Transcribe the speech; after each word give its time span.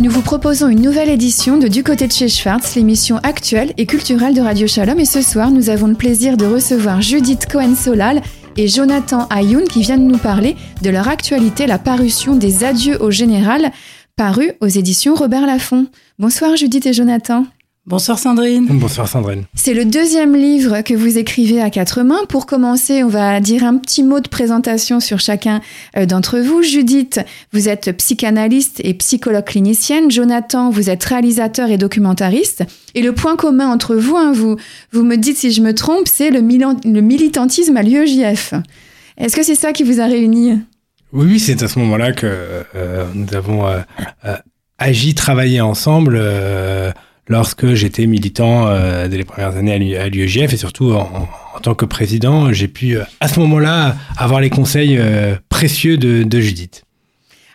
Nous 0.00 0.10
vous 0.10 0.22
proposons 0.22 0.68
une 0.68 0.80
nouvelle 0.80 1.10
édition 1.10 1.58
de 1.58 1.68
Du 1.68 1.84
côté 1.84 2.06
de 2.06 2.12
chez 2.12 2.28
Schwartz, 2.28 2.74
l'émission 2.74 3.18
actuelle 3.18 3.72
et 3.76 3.86
culturelle 3.86 4.34
de 4.34 4.40
Radio 4.40 4.66
Shalom. 4.66 4.98
Et 4.98 5.04
ce 5.04 5.22
soir, 5.22 5.50
nous 5.50 5.70
avons 5.70 5.86
le 5.86 5.94
plaisir 5.94 6.36
de 6.36 6.46
recevoir 6.46 7.02
Judith 7.02 7.46
Cohen-Solal 7.50 8.22
et 8.56 8.68
Jonathan 8.68 9.28
Ayoun 9.28 9.64
qui 9.64 9.82
viennent 9.82 10.08
nous 10.08 10.18
parler 10.18 10.56
de 10.82 10.90
leur 10.90 11.08
actualité, 11.08 11.66
la 11.66 11.78
parution 11.78 12.34
des 12.34 12.64
Adieux 12.64 13.00
au 13.00 13.10
Général, 13.10 13.70
paru 14.16 14.52
aux 14.60 14.66
éditions 14.66 15.14
Robert 15.14 15.46
Laffont. 15.46 15.86
Bonsoir 16.18 16.56
Judith 16.56 16.86
et 16.86 16.92
Jonathan. 16.92 17.44
Bonsoir 17.84 18.16
Sandrine. 18.16 18.68
Bonsoir 18.70 19.08
Sandrine. 19.08 19.42
C'est 19.54 19.74
le 19.74 19.84
deuxième 19.84 20.36
livre 20.36 20.82
que 20.82 20.94
vous 20.94 21.18
écrivez 21.18 21.60
à 21.60 21.68
quatre 21.68 22.02
mains. 22.02 22.24
Pour 22.28 22.46
commencer, 22.46 23.02
on 23.02 23.08
va 23.08 23.40
dire 23.40 23.64
un 23.64 23.76
petit 23.76 24.04
mot 24.04 24.20
de 24.20 24.28
présentation 24.28 25.00
sur 25.00 25.18
chacun 25.18 25.60
euh, 25.96 26.06
d'entre 26.06 26.38
vous. 26.38 26.62
Judith, 26.62 27.18
vous 27.52 27.68
êtes 27.68 27.90
psychanalyste 27.96 28.80
et 28.84 28.94
psychologue 28.94 29.46
clinicienne. 29.46 30.12
Jonathan, 30.12 30.70
vous 30.70 30.90
êtes 30.90 31.02
réalisateur 31.02 31.70
et 31.70 31.76
documentariste. 31.76 32.62
Et 32.94 33.02
le 33.02 33.14
point 33.14 33.34
commun 33.34 33.66
entre 33.66 33.96
vous, 33.96 34.16
hein, 34.16 34.30
vous, 34.32 34.56
vous 34.92 35.02
me 35.02 35.16
dites 35.16 35.38
si 35.38 35.50
je 35.50 35.60
me 35.60 35.74
trompe, 35.74 36.06
c'est 36.06 36.30
le, 36.30 36.38
le 36.38 37.00
militantisme 37.00 37.76
à 37.76 37.82
l'UEJF. 37.82 38.54
Est-ce 39.18 39.34
que 39.34 39.42
c'est 39.42 39.56
ça 39.56 39.72
qui 39.72 39.82
vous 39.82 40.00
a 40.00 40.06
réunis? 40.06 40.60
Oui, 41.12 41.40
c'est 41.40 41.60
à 41.64 41.66
ce 41.66 41.80
moment-là 41.80 42.12
que 42.12 42.62
euh, 42.76 43.06
nous 43.12 43.34
avons 43.34 43.66
euh, 43.66 43.80
agi, 44.78 45.16
travaillé 45.16 45.60
ensemble 45.60 46.16
lorsque 47.28 47.74
j'étais 47.74 48.06
militant 48.06 48.68
euh, 48.68 49.08
dès 49.08 49.16
les 49.16 49.24
premières 49.24 49.56
années 49.56 49.96
à 49.96 50.08
l'UEJF 50.08 50.52
et 50.52 50.56
surtout 50.56 50.92
en, 50.92 51.28
tant 51.62 51.74
que 51.74 51.84
président, 51.84 52.52
j'ai 52.52 52.68
pu 52.68 52.96
euh, 52.96 53.04
à 53.20 53.28
ce 53.28 53.38
moment-là 53.40 53.96
avoir 54.16 54.40
les 54.40 54.50
conseils 54.50 54.98
euh, 54.98 55.36
précieux 55.48 55.96
de 55.96 56.40
Judith. 56.40 56.84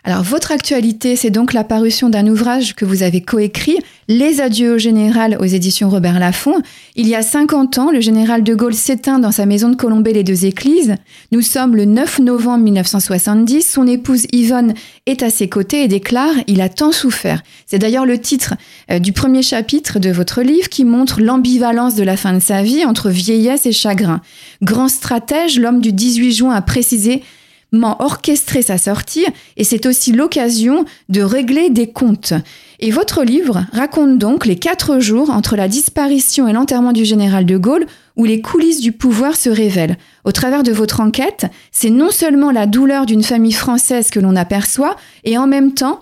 Alors, 0.08 0.22
votre 0.22 0.52
actualité, 0.52 1.16
c'est 1.16 1.28
donc 1.28 1.52
la 1.52 1.64
parution 1.64 2.08
d'un 2.08 2.26
ouvrage 2.26 2.74
que 2.74 2.86
vous 2.86 3.02
avez 3.02 3.20
coécrit, 3.20 3.76
Les 4.10 4.40
adieux 4.40 4.72
au 4.72 4.78
général 4.78 5.36
aux 5.38 5.44
éditions 5.44 5.90
Robert 5.90 6.18
Laffont. 6.18 6.62
Il 6.96 7.06
y 7.06 7.14
a 7.14 7.20
50 7.20 7.76
ans, 7.76 7.90
le 7.90 8.00
général 8.00 8.42
de 8.42 8.54
Gaulle 8.54 8.72
s'éteint 8.72 9.18
dans 9.18 9.32
sa 9.32 9.44
maison 9.44 9.68
de 9.68 9.76
Colombey 9.76 10.14
les 10.14 10.24
deux 10.24 10.46
églises. 10.46 10.94
Nous 11.30 11.42
sommes 11.42 11.76
le 11.76 11.84
9 11.84 12.20
novembre 12.20 12.64
1970. 12.64 13.70
Son 13.70 13.86
épouse 13.86 14.24
Yvonne 14.32 14.72
est 15.04 15.22
à 15.22 15.28
ses 15.28 15.50
côtés 15.50 15.82
et 15.82 15.88
déclare 15.88 16.32
Il 16.46 16.62
a 16.62 16.70
tant 16.70 16.90
souffert. 16.90 17.42
C'est 17.66 17.78
d'ailleurs 17.78 18.06
le 18.06 18.18
titre 18.18 18.54
euh, 18.90 18.98
du 18.98 19.12
premier 19.12 19.42
chapitre 19.42 19.98
de 19.98 20.08
votre 20.08 20.40
livre 20.40 20.70
qui 20.70 20.86
montre 20.86 21.20
l'ambivalence 21.20 21.94
de 21.94 22.02
la 22.02 22.16
fin 22.16 22.32
de 22.32 22.40
sa 22.40 22.62
vie 22.62 22.86
entre 22.86 23.10
vieillesse 23.10 23.66
et 23.66 23.72
chagrin. 23.72 24.22
Grand 24.62 24.88
stratège, 24.88 25.60
l'homme 25.60 25.82
du 25.82 25.92
18 25.92 26.32
juin 26.32 26.54
a 26.54 26.62
précisé 26.62 27.22
orchestré 27.72 28.62
sa 28.62 28.78
sortie 28.78 29.26
et 29.56 29.64
c'est 29.64 29.86
aussi 29.86 30.12
l'occasion 30.12 30.84
de 31.08 31.20
régler 31.20 31.70
des 31.70 31.88
comptes. 31.88 32.32
Et 32.80 32.90
votre 32.90 33.24
livre 33.24 33.64
raconte 33.72 34.18
donc 34.18 34.46
les 34.46 34.56
quatre 34.56 35.00
jours 35.00 35.30
entre 35.30 35.56
la 35.56 35.68
disparition 35.68 36.48
et 36.48 36.52
l'enterrement 36.52 36.92
du 36.92 37.04
général 37.04 37.44
de 37.44 37.56
Gaulle 37.56 37.86
où 38.16 38.24
les 38.24 38.40
coulisses 38.40 38.80
du 38.80 38.92
pouvoir 38.92 39.36
se 39.36 39.50
révèlent. 39.50 39.96
Au 40.24 40.32
travers 40.32 40.62
de 40.62 40.72
votre 40.72 41.00
enquête, 41.00 41.46
c'est 41.72 41.90
non 41.90 42.10
seulement 42.10 42.50
la 42.50 42.66
douleur 42.66 43.06
d'une 43.06 43.22
famille 43.22 43.52
française 43.52 44.10
que 44.10 44.20
l'on 44.20 44.36
aperçoit 44.36 44.96
et 45.24 45.38
en 45.38 45.46
même 45.46 45.74
temps 45.74 46.00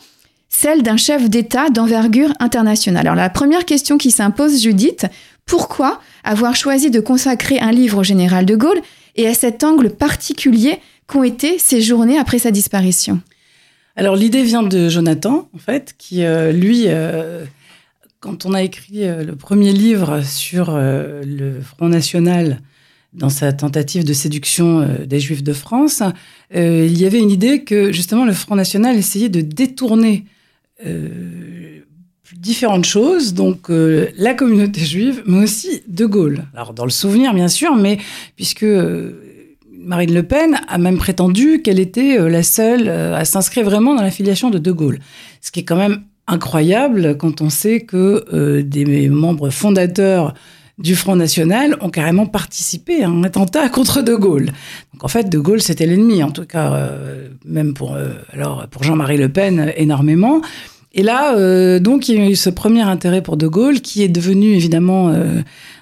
celle 0.48 0.82
d'un 0.82 0.96
chef 0.96 1.28
d'État 1.28 1.68
d'envergure 1.68 2.32
internationale. 2.38 3.06
Alors 3.06 3.16
la 3.16 3.28
première 3.28 3.64
question 3.64 3.98
qui 3.98 4.10
s'impose, 4.10 4.62
Judith, 4.62 5.06
pourquoi 5.44 6.00
avoir 6.24 6.56
choisi 6.56 6.90
de 6.90 7.00
consacrer 7.00 7.58
un 7.58 7.70
livre 7.70 7.98
au 7.98 8.02
général 8.02 8.46
de 8.46 8.56
Gaulle 8.56 8.80
et 9.16 9.28
à 9.28 9.34
cet 9.34 9.64
angle 9.64 9.90
particulier 9.90 10.80
qu'ont 11.06 11.22
été 11.22 11.58
ces 11.58 11.80
journées 11.80 12.18
après 12.18 12.38
sa 12.38 12.50
disparition 12.50 13.20
Alors 13.96 14.16
l'idée 14.16 14.42
vient 14.42 14.62
de 14.62 14.88
Jonathan, 14.88 15.48
en 15.54 15.58
fait, 15.58 15.94
qui, 15.98 16.24
euh, 16.24 16.52
lui, 16.52 16.84
euh, 16.86 17.44
quand 18.20 18.46
on 18.46 18.54
a 18.54 18.62
écrit 18.62 19.04
euh, 19.04 19.24
le 19.24 19.36
premier 19.36 19.72
livre 19.72 20.22
sur 20.22 20.76
le 20.76 21.60
Front 21.60 21.88
National, 21.88 22.60
dans 23.12 23.30
sa 23.30 23.52
tentative 23.52 24.04
de 24.04 24.12
séduction 24.12 24.86
des 25.06 25.20
Juifs 25.20 25.42
de 25.42 25.54
France, 25.54 26.02
il 26.54 26.98
y 26.98 27.06
avait 27.06 27.18
une 27.18 27.30
idée 27.30 27.62
que 27.62 27.90
justement 27.90 28.26
le 28.26 28.34
Front 28.34 28.56
National 28.56 28.94
essayait 28.94 29.30
de 29.30 29.40
détourner 29.40 30.26
différentes 32.34 32.84
choses, 32.84 33.32
donc 33.32 33.68
la 33.70 34.34
communauté 34.34 34.84
juive, 34.84 35.22
mais 35.24 35.44
aussi 35.44 35.82
De 35.88 36.04
Gaulle. 36.04 36.44
Alors 36.52 36.74
dans 36.74 36.84
le 36.84 36.90
souvenir, 36.90 37.32
bien 37.32 37.48
sûr, 37.48 37.74
mais 37.74 37.96
puisque 38.34 38.66
Marine 39.86 40.12
Le 40.12 40.24
Pen 40.24 40.58
a 40.66 40.78
même 40.78 40.98
prétendu 40.98 41.62
qu'elle 41.62 41.78
était 41.78 42.18
euh, 42.18 42.28
la 42.28 42.42
seule 42.42 42.88
euh, 42.88 43.16
à 43.16 43.24
s'inscrire 43.24 43.64
vraiment 43.64 43.94
dans 43.94 44.02
la 44.02 44.10
filiation 44.10 44.50
de 44.50 44.58
De 44.58 44.72
Gaulle. 44.72 44.98
Ce 45.40 45.52
qui 45.52 45.60
est 45.60 45.64
quand 45.64 45.76
même 45.76 46.02
incroyable 46.26 47.16
quand 47.16 47.40
on 47.40 47.50
sait 47.50 47.80
que 47.80 48.24
euh, 48.34 48.62
des 48.62 49.08
membres 49.08 49.50
fondateurs 49.50 50.34
du 50.78 50.96
Front 50.96 51.14
National 51.14 51.76
ont 51.80 51.88
carrément 51.88 52.26
participé 52.26 53.04
à 53.04 53.08
un 53.08 53.22
attentat 53.22 53.68
contre 53.68 54.02
De 54.02 54.14
Gaulle. 54.16 54.46
Donc 54.92 55.04
en 55.04 55.08
fait, 55.08 55.30
De 55.30 55.38
Gaulle, 55.38 55.62
c'était 55.62 55.86
l'ennemi, 55.86 56.22
en 56.22 56.32
tout 56.32 56.44
cas, 56.44 56.90
même 57.46 57.72
pour, 57.72 57.96
pour 58.70 58.82
Jean-Marie 58.82 59.16
Le 59.16 59.30
Pen, 59.30 59.72
énormément. 59.76 60.42
Et 60.98 61.02
là, 61.02 61.78
donc, 61.78 62.08
il 62.08 62.16
y 62.16 62.20
a 62.20 62.30
eu 62.30 62.36
ce 62.36 62.48
premier 62.48 62.80
intérêt 62.80 63.20
pour 63.20 63.36
De 63.36 63.46
Gaulle, 63.46 63.82
qui 63.82 64.02
est 64.02 64.08
devenu 64.08 64.54
évidemment 64.54 65.12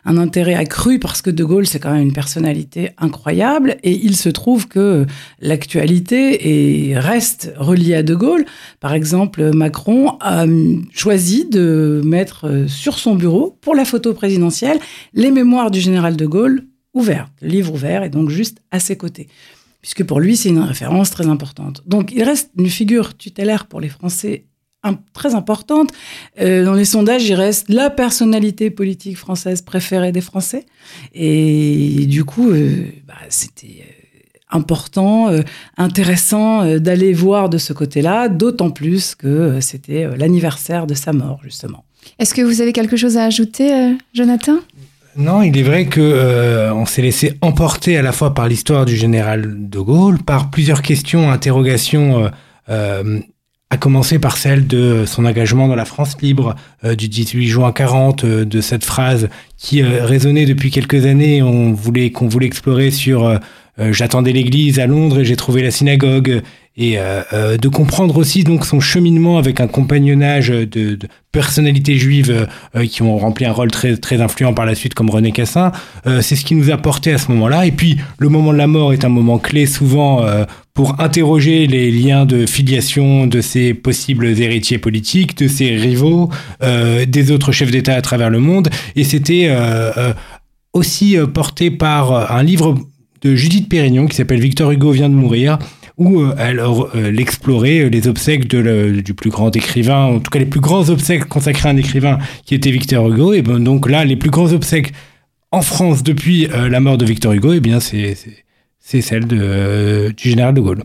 un 0.04 0.16
intérêt 0.16 0.54
accru 0.54 0.98
parce 0.98 1.22
que 1.22 1.30
De 1.30 1.44
Gaulle, 1.44 1.68
c'est 1.68 1.78
quand 1.78 1.92
même 1.92 2.02
une 2.02 2.12
personnalité 2.12 2.90
incroyable 2.98 3.76
et 3.84 3.92
il 3.92 4.16
se 4.16 4.28
trouve 4.28 4.66
que 4.66 5.06
l'actualité 5.40 6.94
reste 6.96 7.52
reliée 7.56 7.94
à 7.94 8.02
De 8.02 8.16
Gaulle. 8.16 8.44
Par 8.80 8.92
exemple, 8.92 9.52
Macron 9.54 10.18
a 10.20 10.46
choisi 10.92 11.44
de 11.44 12.02
mettre 12.04 12.64
sur 12.66 12.98
son 12.98 13.14
bureau, 13.14 13.56
pour 13.60 13.76
la 13.76 13.84
photo 13.84 14.14
présidentielle, 14.14 14.80
les 15.12 15.30
mémoires 15.30 15.70
du 15.70 15.80
général 15.80 16.16
De 16.16 16.26
Gaulle 16.26 16.64
ouverts, 16.92 17.30
le 17.40 17.48
livre 17.48 17.72
ouvert 17.72 18.02
et 18.02 18.08
donc 18.08 18.30
juste 18.30 18.62
à 18.72 18.80
ses 18.80 18.96
côtés 18.96 19.28
puisque 19.80 20.02
pour 20.04 20.18
lui, 20.18 20.34
c'est 20.34 20.48
une 20.48 20.60
référence 20.60 21.10
très 21.10 21.26
importante. 21.26 21.82
Donc, 21.86 22.10
il 22.10 22.22
reste 22.22 22.50
une 22.56 22.70
figure 22.70 23.18
tutélaire 23.18 23.66
pour 23.66 23.80
les 23.80 23.90
Français 23.90 24.46
très 25.12 25.34
importante. 25.34 25.90
Euh, 26.40 26.64
dans 26.64 26.74
les 26.74 26.84
sondages, 26.84 27.24
il 27.24 27.34
reste 27.34 27.68
la 27.68 27.90
personnalité 27.90 28.70
politique 28.70 29.16
française 29.16 29.62
préférée 29.62 30.12
des 30.12 30.20
Français. 30.20 30.66
Et 31.14 32.06
du 32.06 32.24
coup, 32.24 32.50
euh, 32.50 32.84
bah, 33.06 33.14
c'était 33.28 33.82
euh, 33.82 34.28
important, 34.50 35.30
intéressant 35.76 36.78
d'aller 36.78 37.12
voir 37.12 37.48
de 37.48 37.58
ce 37.58 37.72
côté-là, 37.72 38.28
d'autant 38.28 38.70
plus 38.70 39.14
que 39.16 39.58
c'était 39.60 40.08
l'anniversaire 40.16 40.86
de 40.86 40.94
sa 40.94 41.12
mort, 41.12 41.40
justement. 41.42 41.84
Est-ce 42.20 42.34
que 42.34 42.42
vous 42.42 42.60
avez 42.60 42.72
quelque 42.72 42.96
chose 42.96 43.16
à 43.16 43.24
ajouter, 43.24 43.96
Jonathan? 44.12 44.58
Non, 45.16 45.42
il 45.42 45.58
est 45.58 45.62
vrai 45.62 45.86
que 45.86 46.70
on 46.72 46.86
s'est 46.86 47.02
laissé 47.02 47.36
emporter 47.40 47.96
à 47.96 48.02
la 48.02 48.12
fois 48.12 48.32
par 48.32 48.46
l'histoire 48.46 48.84
du 48.84 48.94
général 48.94 49.68
de 49.68 49.78
Gaulle, 49.80 50.18
par 50.22 50.50
plusieurs 50.50 50.82
questions, 50.82 51.32
interrogations 51.32 52.30
à 53.74 53.76
commencer 53.76 54.20
par 54.20 54.36
celle 54.36 54.68
de 54.68 55.04
son 55.04 55.24
engagement 55.24 55.66
dans 55.66 55.74
la 55.74 55.84
France 55.84 56.16
libre 56.22 56.54
euh, 56.84 56.94
du 56.94 57.08
18 57.08 57.48
juin 57.48 57.72
40, 57.72 58.22
euh, 58.22 58.44
de 58.44 58.60
cette 58.60 58.84
phrase 58.84 59.28
qui 59.58 59.82
euh, 59.82 60.04
résonnait 60.04 60.46
depuis 60.46 60.70
quelques 60.70 61.06
années, 61.06 61.42
on 61.42 61.72
voulait 61.72 62.12
qu'on 62.12 62.28
voulait 62.28 62.46
explorer 62.46 62.92
sur 62.92 63.38
j'attendais 63.76 64.30
l'église 64.30 64.78
à 64.78 64.86
Londres 64.86 65.18
et 65.18 65.24
j'ai 65.24 65.34
trouvé 65.34 65.60
la 65.60 65.72
synagogue 65.72 66.42
et 66.76 66.96
de 66.96 67.68
comprendre 67.68 68.16
aussi 68.16 68.42
donc 68.42 68.66
son 68.66 68.80
cheminement 68.80 69.38
avec 69.38 69.60
un 69.60 69.68
compagnonnage 69.68 70.48
de, 70.48 70.98
personnalités 71.30 71.96
juives 71.96 72.48
qui 72.90 73.02
ont 73.02 73.16
rempli 73.16 73.44
un 73.44 73.52
rôle 73.52 73.70
très 73.70 73.96
très 73.96 74.20
influent 74.20 74.54
par 74.54 74.66
la 74.66 74.74
suite 74.74 74.94
comme 74.94 75.08
René 75.08 75.30
Cassin 75.30 75.70
c'est 76.04 76.34
ce 76.34 76.44
qui 76.44 76.56
nous 76.56 76.70
a 76.70 76.76
porté 76.76 77.12
à 77.12 77.18
ce 77.18 77.30
moment-là 77.30 77.66
et 77.66 77.70
puis 77.70 77.98
le 78.18 78.28
moment 78.28 78.52
de 78.52 78.58
la 78.58 78.66
mort 78.66 78.92
est 78.92 79.04
un 79.04 79.08
moment 79.08 79.38
clé 79.38 79.66
souvent 79.66 80.26
pour 80.74 81.00
interroger 81.00 81.68
les 81.68 81.92
liens 81.92 82.26
de 82.26 82.46
filiation 82.46 83.28
de 83.28 83.40
ces 83.40 83.74
possibles 83.74 84.26
héritiers 84.26 84.78
politiques, 84.78 85.38
de 85.38 85.46
ces 85.46 85.76
rivaux, 85.76 86.30
euh, 86.62 87.06
des 87.06 87.30
autres 87.30 87.52
chefs 87.52 87.70
d'État 87.70 87.94
à 87.94 88.02
travers 88.02 88.28
le 88.28 88.40
monde. 88.40 88.68
Et 88.96 89.04
c'était 89.04 89.46
euh, 89.48 89.92
euh, 89.96 90.12
aussi 90.72 91.16
porté 91.32 91.70
par 91.70 92.32
un 92.32 92.42
livre 92.42 92.76
de 93.22 93.36
Judith 93.36 93.68
Pérignon 93.68 94.06
qui 94.06 94.16
s'appelle 94.16 94.40
Victor 94.40 94.72
Hugo 94.72 94.90
vient 94.90 95.08
de 95.08 95.14
mourir, 95.14 95.60
où 95.96 96.24
elle, 96.38 97.20
explorait 97.20 97.88
les 97.88 98.08
obsèques 98.08 98.48
du 98.48 99.14
plus 99.14 99.30
grand 99.30 99.54
écrivain, 99.54 100.04
en 100.04 100.18
tout 100.18 100.30
cas 100.30 100.38
les 100.38 100.46
plus 100.46 100.60
grands 100.60 100.88
obsèques 100.88 101.26
consacrés 101.26 101.68
à 101.68 101.72
un 101.72 101.76
écrivain 101.76 102.18
qui 102.44 102.54
était 102.54 102.70
Victor 102.70 103.08
Hugo. 103.08 103.32
Et 103.32 103.42
ben, 103.42 103.60
donc 103.60 103.88
là, 103.88 104.04
les 104.04 104.16
plus 104.16 104.30
grands 104.30 104.52
obsèques 104.52 104.92
en 105.52 105.62
France 105.62 106.02
depuis 106.02 106.48
la 106.48 106.80
mort 106.80 106.98
de 106.98 107.04
Victor 107.04 107.32
Hugo, 107.32 107.52
et 107.52 107.56
eh 107.56 107.60
bien 107.60 107.78
c'est 107.78 108.16
c'est 108.84 109.00
celle 109.00 109.26
de, 109.26 110.12
du 110.14 110.28
général 110.28 110.54
de 110.54 110.60
Gaulle. 110.60 110.82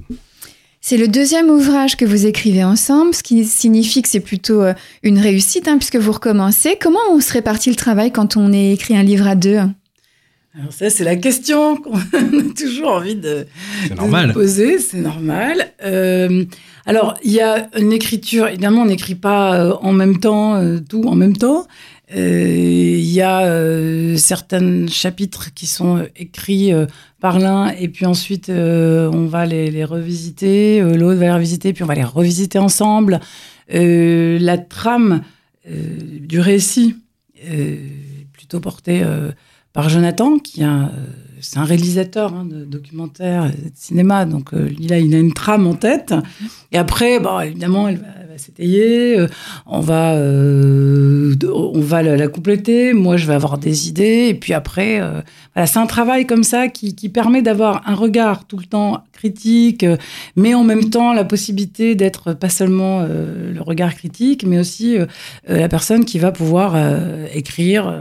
C'est 0.81 0.95
le 0.95 1.09
deuxième 1.09 1.49
ouvrage 1.49 1.97
que 1.97 2.05
vous 2.05 2.25
écrivez 2.25 2.63
ensemble, 2.63 3.13
ce 3.13 3.21
qui 3.21 3.43
signifie 3.43 4.01
que 4.01 4.07
c'est 4.07 4.21
plutôt 4.21 4.61
euh, 4.61 4.73
une 5.03 5.19
réussite, 5.19 5.67
hein, 5.67 5.77
puisque 5.77 5.97
vous 5.97 6.13
recommencez. 6.13 6.77
Comment 6.79 6.99
on 7.11 7.19
se 7.19 7.33
répartit 7.33 7.69
le 7.69 7.75
travail 7.75 8.11
quand 8.11 8.37
on 8.37 8.53
écrit 8.53 8.95
un 8.95 9.03
livre 9.03 9.27
à 9.27 9.35
deux? 9.35 9.59
Alors 10.57 10.73
ça, 10.73 10.89
c'est 10.89 11.03
la 11.03 11.15
question 11.15 11.77
qu'on 11.77 11.95
a 11.97 12.53
toujours 12.57 12.89
envie 12.89 13.15
de, 13.15 13.45
de 13.89 14.33
poser. 14.33 14.79
C'est 14.79 14.97
normal. 14.97 15.73
Euh, 15.83 16.43
alors, 16.87 17.15
il 17.23 17.31
y 17.31 17.39
a 17.39 17.69
une 17.77 17.93
écriture. 17.93 18.47
Évidemment, 18.47 18.81
on 18.81 18.87
n'écrit 18.87 19.13
pas 19.13 19.59
euh, 19.59 19.73
en 19.81 19.91
même 19.91 20.19
temps 20.19 20.55
euh, 20.55 20.79
tout 20.79 21.03
en 21.03 21.15
même 21.15 21.37
temps. 21.37 21.67
Il 22.11 23.11
y 23.11 23.21
a 23.21 24.17
certains 24.17 24.87
chapitres 24.87 25.53
qui 25.53 25.67
sont 25.67 26.07
écrits 26.15 26.71
par 27.19 27.37
l'un 27.37 27.67
et 27.67 27.87
puis 27.87 28.07
ensuite 28.07 28.49
on 28.49 29.27
va 29.27 29.45
les, 29.45 29.69
les 29.69 29.85
revisiter. 29.85 30.81
L'autre 30.81 31.19
va 31.19 31.25
les 31.25 31.31
revisiter 31.33 31.71
puis 31.71 31.83
on 31.83 31.85
va 31.85 31.93
les 31.93 32.03
revisiter 32.03 32.57
ensemble. 32.57 33.19
la 33.69 34.57
trame 34.57 35.21
du 35.67 36.39
récit 36.39 36.95
plutôt 38.33 38.59
portée 38.59 39.03
par 39.73 39.89
Jonathan, 39.89 40.39
qui 40.39 40.63
a 40.63 40.91
c'est 41.41 41.57
un 41.57 41.63
réalisateur 41.63 42.33
hein, 42.33 42.45
de 42.45 42.65
documentaires, 42.65 43.45
de 43.45 43.71
cinéma, 43.73 44.25
donc 44.25 44.53
euh, 44.53 44.69
il, 44.79 44.93
a, 44.93 44.99
il 44.99 45.13
a 45.15 45.19
une 45.19 45.33
trame 45.33 45.67
en 45.67 45.73
tête. 45.73 46.13
Et 46.71 46.77
après, 46.77 47.19
bon, 47.19 47.39
évidemment, 47.39 47.87
elle 47.87 47.97
va, 47.97 48.37
s'étayer, 48.37 49.19
euh, 49.19 49.27
on 49.65 49.79
va, 49.79 50.13
euh, 50.13 51.35
on 51.43 51.81
va 51.81 52.01
la, 52.01 52.27
compléter. 52.27 52.93
Moi, 52.93 53.17
je 53.17 53.25
vais 53.25 53.33
avoir 53.33 53.57
des 53.57 53.87
idées, 53.87 54.27
et 54.29 54.33
puis 54.33 54.53
après, 54.53 55.01
c'est 55.65 55.79
un 55.79 55.85
travail 55.87 56.25
comme 56.25 56.43
ça 56.43 56.67
qui, 56.67 56.95
qui 56.95 57.09
permet 57.09 57.41
d'avoir 57.41 57.81
un 57.87 57.95
regard 57.95 58.45
tout 58.45 58.57
le 58.57 58.65
temps 58.65 59.03
critique, 59.11 59.85
mais 60.35 60.53
en 60.53 60.63
même 60.63 60.89
temps 60.89 61.11
la 61.11 61.25
possibilité 61.25 61.95
d'être 61.95 62.33
pas 62.33 62.49
seulement 62.49 63.01
le 63.01 63.61
regard 63.61 63.93
critique, 63.95 64.45
mais 64.45 64.59
aussi 64.59 64.97
la 65.47 65.67
personne 65.67 66.05
qui 66.05 66.19
va 66.19 66.31
pouvoir 66.31 66.77
écrire 67.33 67.93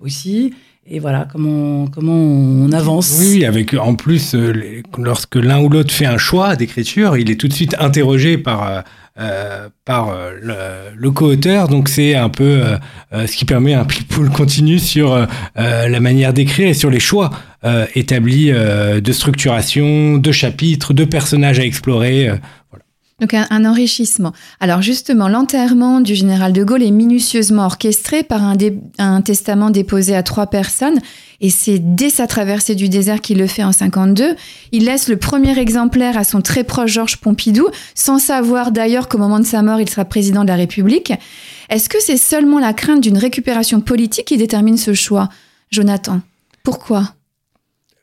aussi 0.00 0.52
et 0.86 0.98
voilà 0.98 1.28
comment, 1.30 1.86
comment 1.86 2.14
on 2.14 2.72
avance. 2.72 3.16
Oui, 3.20 3.44
avec 3.44 3.74
en 3.74 3.94
plus, 3.94 4.34
euh, 4.34 4.82
lorsque 4.98 5.36
l'un 5.36 5.60
ou 5.60 5.68
l'autre 5.68 5.92
fait 5.92 6.06
un 6.06 6.18
choix 6.18 6.56
d'écriture, 6.56 7.16
il 7.16 7.30
est 7.30 7.36
tout 7.36 7.48
de 7.48 7.52
suite 7.52 7.76
interrogé 7.78 8.38
par, 8.38 8.66
euh, 8.66 8.80
euh 9.20 9.68
par 9.84 10.08
euh, 10.08 10.32
le, 10.40 10.54
le 10.96 11.10
co-auteur. 11.10 11.68
Donc 11.68 11.88
c'est 11.88 12.16
un 12.16 12.28
peu 12.28 12.62
ce 13.12 13.36
qui 13.36 13.44
permet 13.44 13.74
un 13.74 13.84
pile 13.84 14.06
continu 14.34 14.78
sur 14.78 15.26
la 15.54 16.00
manière 16.00 16.32
d'écrire 16.32 16.68
et 16.68 16.74
sur 16.74 16.90
les 16.90 17.00
choix 17.00 17.30
établis 17.94 18.50
de 18.50 19.12
structuration, 19.12 20.16
de 20.16 20.32
chapitres, 20.32 20.94
de 20.94 21.04
personnages 21.04 21.58
à 21.58 21.64
explorer. 21.64 22.30
Donc 23.20 23.34
un, 23.34 23.64
enrichissement. 23.64 24.32
Alors 24.60 24.80
justement, 24.80 25.28
l'enterrement 25.28 26.00
du 26.00 26.14
général 26.14 26.52
de 26.52 26.64
Gaulle 26.64 26.82
est 26.82 26.90
minutieusement 26.90 27.66
orchestré 27.66 28.22
par 28.22 28.42
un, 28.42 28.56
un 28.98 29.20
testament 29.20 29.70
déposé 29.70 30.16
à 30.16 30.22
trois 30.22 30.46
personnes, 30.46 30.98
et 31.42 31.50
c'est 31.50 31.78
dès 31.78 32.10
sa 32.10 32.26
traversée 32.26 32.74
du 32.74 32.88
désert 32.88 33.20
qu'il 33.20 33.38
le 33.38 33.46
fait 33.46 33.62
en 33.62 33.72
52. 33.72 34.36
Il 34.72 34.84
laisse 34.86 35.08
le 35.08 35.16
premier 35.16 35.58
exemplaire 35.58 36.16
à 36.16 36.24
son 36.24 36.40
très 36.40 36.64
proche 36.64 36.92
Georges 36.92 37.18
Pompidou, 37.18 37.68
sans 37.94 38.18
savoir 38.18 38.72
d'ailleurs 38.72 39.08
qu'au 39.08 39.18
moment 39.18 39.38
de 39.38 39.44
sa 39.44 39.62
mort, 39.62 39.80
il 39.80 39.88
sera 39.88 40.04
président 40.06 40.42
de 40.42 40.48
la 40.48 40.56
République. 40.56 41.12
Est-ce 41.68 41.88
que 41.88 42.00
c'est 42.00 42.16
seulement 42.16 42.58
la 42.58 42.72
crainte 42.72 43.02
d'une 43.02 43.18
récupération 43.18 43.80
politique 43.80 44.26
qui 44.26 44.36
détermine 44.38 44.76
ce 44.76 44.94
choix, 44.94 45.28
Jonathan? 45.70 46.20
Pourquoi? 46.62 47.14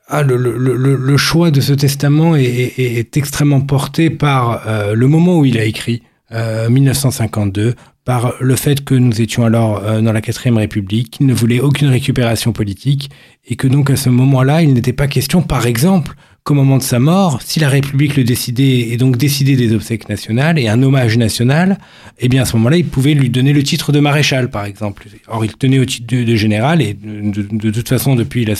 Ah, 0.09 0.23
le, 0.23 0.37
le, 0.37 0.95
le, 0.95 1.17
choix 1.17 1.51
de 1.51 1.59
ce 1.59 1.73
testament 1.73 2.35
est, 2.35 2.43
est, 2.45 2.97
est 2.97 3.17
extrêmement 3.17 3.59
porté 3.59 4.09
par 4.09 4.65
euh, 4.65 4.95
le 4.95 5.07
moment 5.07 5.39
où 5.39 5.45
il 5.45 5.57
a 5.57 5.65
écrit, 5.65 6.01
euh, 6.31 6.69
1952, 6.69 7.75
par 8.05 8.35
le 8.39 8.55
fait 8.55 8.85
que 8.85 8.95
nous 8.95 9.21
étions 9.21 9.43
alors 9.43 9.83
euh, 9.83 9.99
dans 9.99 10.13
la 10.13 10.21
quatrième 10.21 10.57
République, 10.57 11.11
qu'il 11.11 11.25
ne 11.25 11.33
voulait 11.33 11.59
aucune 11.59 11.89
récupération 11.89 12.53
politique, 12.53 13.09
et 13.49 13.57
que 13.57 13.67
donc 13.67 13.89
à 13.89 13.97
ce 13.97 14.09
moment-là, 14.09 14.61
il 14.61 14.73
n'était 14.73 14.93
pas 14.93 15.07
question, 15.07 15.41
par 15.41 15.65
exemple, 15.65 16.15
qu'au 16.47 16.53
moment 16.53 16.77
de 16.77 16.83
sa 16.83 16.99
mort, 16.99 17.41
si 17.41 17.59
la 17.59 17.67
République 17.67 18.15
le 18.15 18.23
décidait 18.23 18.91
et 18.91 18.95
donc 18.95 19.17
décidait 19.17 19.57
des 19.57 19.73
obsèques 19.73 20.07
nationales 20.07 20.57
et 20.57 20.69
un 20.69 20.81
hommage 20.81 21.17
national, 21.17 21.77
eh 22.19 22.29
bien 22.29 22.43
à 22.43 22.45
ce 22.45 22.55
moment-là, 22.55 22.77
il 22.77 22.85
pouvait 22.85 23.13
lui 23.13 23.29
donner 23.29 23.51
le 23.51 23.63
titre 23.63 23.91
de 23.91 23.99
maréchal, 23.99 24.49
par 24.49 24.63
exemple. 24.63 25.07
Or, 25.27 25.43
il 25.43 25.53
tenait 25.57 25.79
au 25.79 25.83
titre 25.83 26.07
de, 26.07 26.35
général 26.37 26.81
et 26.81 26.93
de, 26.93 27.45
de, 27.51 27.71
toute 27.71 27.89
façon, 27.89 28.15
depuis 28.15 28.45
la, 28.45 28.55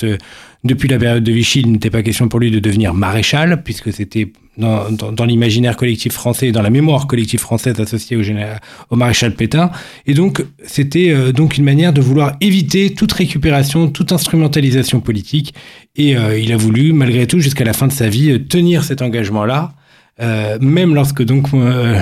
depuis 0.68 0.88
la 0.88 1.00
période 1.00 1.24
de 1.24 1.32
Vichy, 1.32 1.62
il 1.62 1.72
n'était 1.72 1.90
pas 1.90 2.04
question 2.04 2.28
pour 2.28 2.40
lui 2.40 2.52
de 2.52 2.60
devenir 2.60 2.94
maréchal, 2.94 3.64
puisque 3.64 3.92
c'était 3.92 4.32
dans, 4.58 5.26
l'imaginaire 5.26 5.78
collectif 5.78 6.14
français, 6.14 6.52
dans 6.52 6.62
la 6.62 6.70
mémoire 6.70 7.08
collective 7.08 7.40
française 7.40 7.80
associée 7.80 8.18
au, 8.18 8.24
général, 8.24 8.60
au 8.90 8.96
maréchal 8.96 9.34
Pétain. 9.34 9.72
Et 10.06 10.14
donc, 10.14 10.44
c'était 10.66 11.12
euh, 11.12 11.32
donc 11.32 11.58
une 11.58 11.64
manière 11.64 11.94
de 11.94 12.02
vouloir 12.02 12.36
éviter 12.42 12.94
toute 12.94 13.12
récupération, 13.12 13.90
toute 13.90 14.12
instrumentalisation 14.12 15.00
politique. 15.00 15.54
Et 15.96 16.18
euh, 16.18 16.38
il 16.38 16.52
a 16.52 16.58
voulu, 16.58 16.94
malgré 16.94 17.28
tout, 17.28 17.40
jusqu'à 17.40 17.64
la 17.64 17.74
fin 17.74 17.88
de 17.88 17.92
sa 17.92 18.10
vie, 18.10 18.44
tenir 18.46 18.84
cet 18.84 19.02
engagement-là. 19.02 19.74
Euh, 20.20 20.58
même 20.60 20.96
lorsque 20.96 21.22
donc 21.22 21.50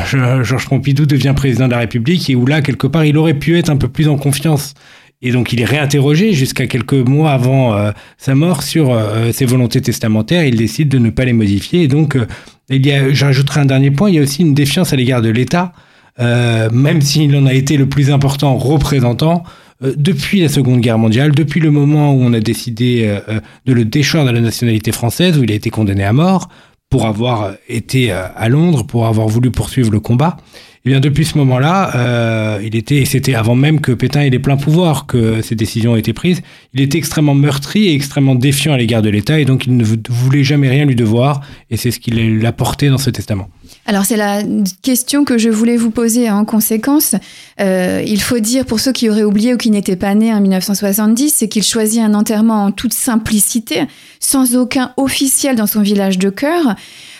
Georges 0.05 0.69
Pompidou 0.69 1.05
devient 1.05 1.33
président 1.35 1.65
de 1.65 1.71
la 1.71 1.79
République 1.79 2.29
et 2.29 2.35
où 2.37 2.45
là 2.45 2.61
quelque 2.61 2.87
part 2.87 3.03
il 3.03 3.17
aurait 3.17 3.33
pu 3.33 3.57
être 3.57 3.69
un 3.69 3.75
peu 3.75 3.89
plus 3.89 4.07
en 4.07 4.15
confiance 4.15 4.73
et 5.21 5.31
donc 5.31 5.53
il 5.53 5.61
est 5.61 5.65
réinterrogé 5.65 6.33
jusqu'à 6.33 6.67
quelques 6.67 6.93
mois 6.93 7.31
avant 7.31 7.75
euh, 7.75 7.91
sa 8.17 8.35
mort 8.35 8.63
sur 8.63 8.91
euh, 8.91 9.31
ses 9.31 9.45
volontés 9.45 9.81
testamentaires. 9.81 10.45
Il 10.45 10.57
décide 10.57 10.89
de 10.89 10.97
ne 10.97 11.09
pas 11.09 11.25
les 11.25 11.33
modifier. 11.33 11.83
Et 11.83 11.87
donc 11.87 12.15
euh, 12.15 12.27
il 12.69 12.85
y 12.85 12.91
a, 12.91 13.11
j'ajouterai 13.13 13.61
un 13.61 13.65
dernier 13.65 13.91
point, 13.91 14.09
il 14.09 14.15
y 14.15 14.19
a 14.19 14.21
aussi 14.21 14.41
une 14.41 14.53
défiance 14.53 14.93
à 14.93 14.95
l'égard 14.95 15.21
de 15.21 15.29
l'État, 15.29 15.73
même 16.19 17.01
s'il 17.01 17.35
en 17.35 17.45
a 17.45 17.53
été 17.53 17.77
le 17.77 17.87
plus 17.87 18.09
important 18.09 18.55
représentant. 18.55 19.43
depuis 19.81 20.41
la 20.41 20.49
Seconde 20.49 20.79
Guerre 20.79 20.97
mondiale, 20.97 21.31
depuis 21.31 21.59
le 21.59 21.69
moment 21.69 22.13
où 22.13 22.21
on 22.21 22.33
a 22.33 22.39
décidé 22.39 23.19
de 23.65 23.73
le 23.73 23.85
déchoir 23.85 24.25
de 24.25 24.31
la 24.31 24.39
nationalité 24.39 24.91
française, 24.91 25.37
où 25.37 25.43
il 25.43 25.51
a 25.51 25.55
été 25.55 25.69
condamné 25.69 26.03
à 26.03 26.11
mort 26.13 26.49
pour 26.89 27.05
avoir 27.05 27.51
été 27.69 28.11
à 28.11 28.49
Londres, 28.49 28.83
pour 28.83 29.05
avoir 29.05 29.27
voulu 29.27 29.51
poursuivre 29.51 29.91
le 29.91 29.99
combat, 29.99 30.37
eh 30.85 30.91
bien, 30.91 30.99
depuis 30.99 31.25
ce 31.25 31.35
moment-là, 31.39 31.95
euh, 31.95 32.59
il 32.63 32.75
était, 32.75 33.05
c'était 33.05 33.33
avant 33.33 33.55
même 33.55 33.81
que 33.81 33.91
Pétain 33.91 34.21
ait 34.21 34.29
les 34.29 34.37
pleins 34.37 34.55
pouvoirs 34.55 35.07
que 35.07 35.41
ces 35.41 35.55
décisions 35.55 35.93
ont 35.93 35.95
été 35.95 36.13
prises, 36.13 36.43
il 36.75 36.81
était 36.81 36.99
extrêmement 36.99 37.33
meurtri 37.33 37.87
et 37.87 37.95
extrêmement 37.95 38.35
défiant 38.35 38.73
à 38.73 38.77
l'égard 38.77 39.01
de 39.01 39.09
l'État, 39.09 39.39
et 39.39 39.45
donc 39.45 39.65
il 39.65 39.77
ne 39.77 39.83
voulait 40.09 40.43
jamais 40.43 40.69
rien 40.69 40.85
lui 40.85 40.95
devoir, 40.95 41.41
et 41.71 41.77
c'est 41.77 41.89
ce 41.89 41.99
qu'il 41.99 42.45
a 42.45 42.51
porté 42.51 42.89
dans 42.89 42.99
ce 42.99 43.09
testament. 43.09 43.49
Alors 43.87 44.05
c'est 44.05 44.15
la 44.15 44.43
question 44.83 45.25
que 45.25 45.39
je 45.39 45.49
voulais 45.49 45.75
vous 45.75 45.89
poser 45.89 46.29
en 46.29 46.45
conséquence. 46.45 47.15
Euh, 47.59 48.03
il 48.05 48.21
faut 48.21 48.39
dire 48.39 48.65
pour 48.65 48.79
ceux 48.79 48.91
qui 48.91 49.09
auraient 49.09 49.23
oublié 49.23 49.55
ou 49.55 49.57
qui 49.57 49.71
n'étaient 49.71 49.95
pas 49.95 50.13
nés 50.13 50.33
en 50.33 50.39
1970, 50.39 51.33
c'est 51.35 51.47
qu'il 51.47 51.63
choisit 51.63 52.01
un 52.01 52.13
enterrement 52.13 52.65
en 52.65 52.71
toute 52.71 52.93
simplicité, 52.93 53.81
sans 54.19 54.55
aucun 54.55 54.91
officiel 54.97 55.55
dans 55.55 55.67
son 55.67 55.81
village 55.81 56.19
de 56.19 56.29
cœur. 56.29 56.75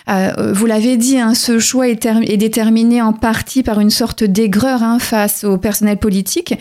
Euh, 0.07 0.53
vous 0.53 0.65
l'avez 0.65 0.97
dit, 0.97 1.17
hein, 1.17 1.33
ce 1.33 1.59
choix 1.59 1.87
est, 1.87 2.37
déterminé 2.37 3.01
en 3.01 3.13
partie 3.13 3.63
par 3.63 3.79
une 3.79 3.89
sorte 3.89 4.23
d'aigreur 4.23 4.83
hein, 4.83 4.99
face 4.99 5.43
au 5.43 5.57
personnel 5.57 5.97
politique. 5.97 6.53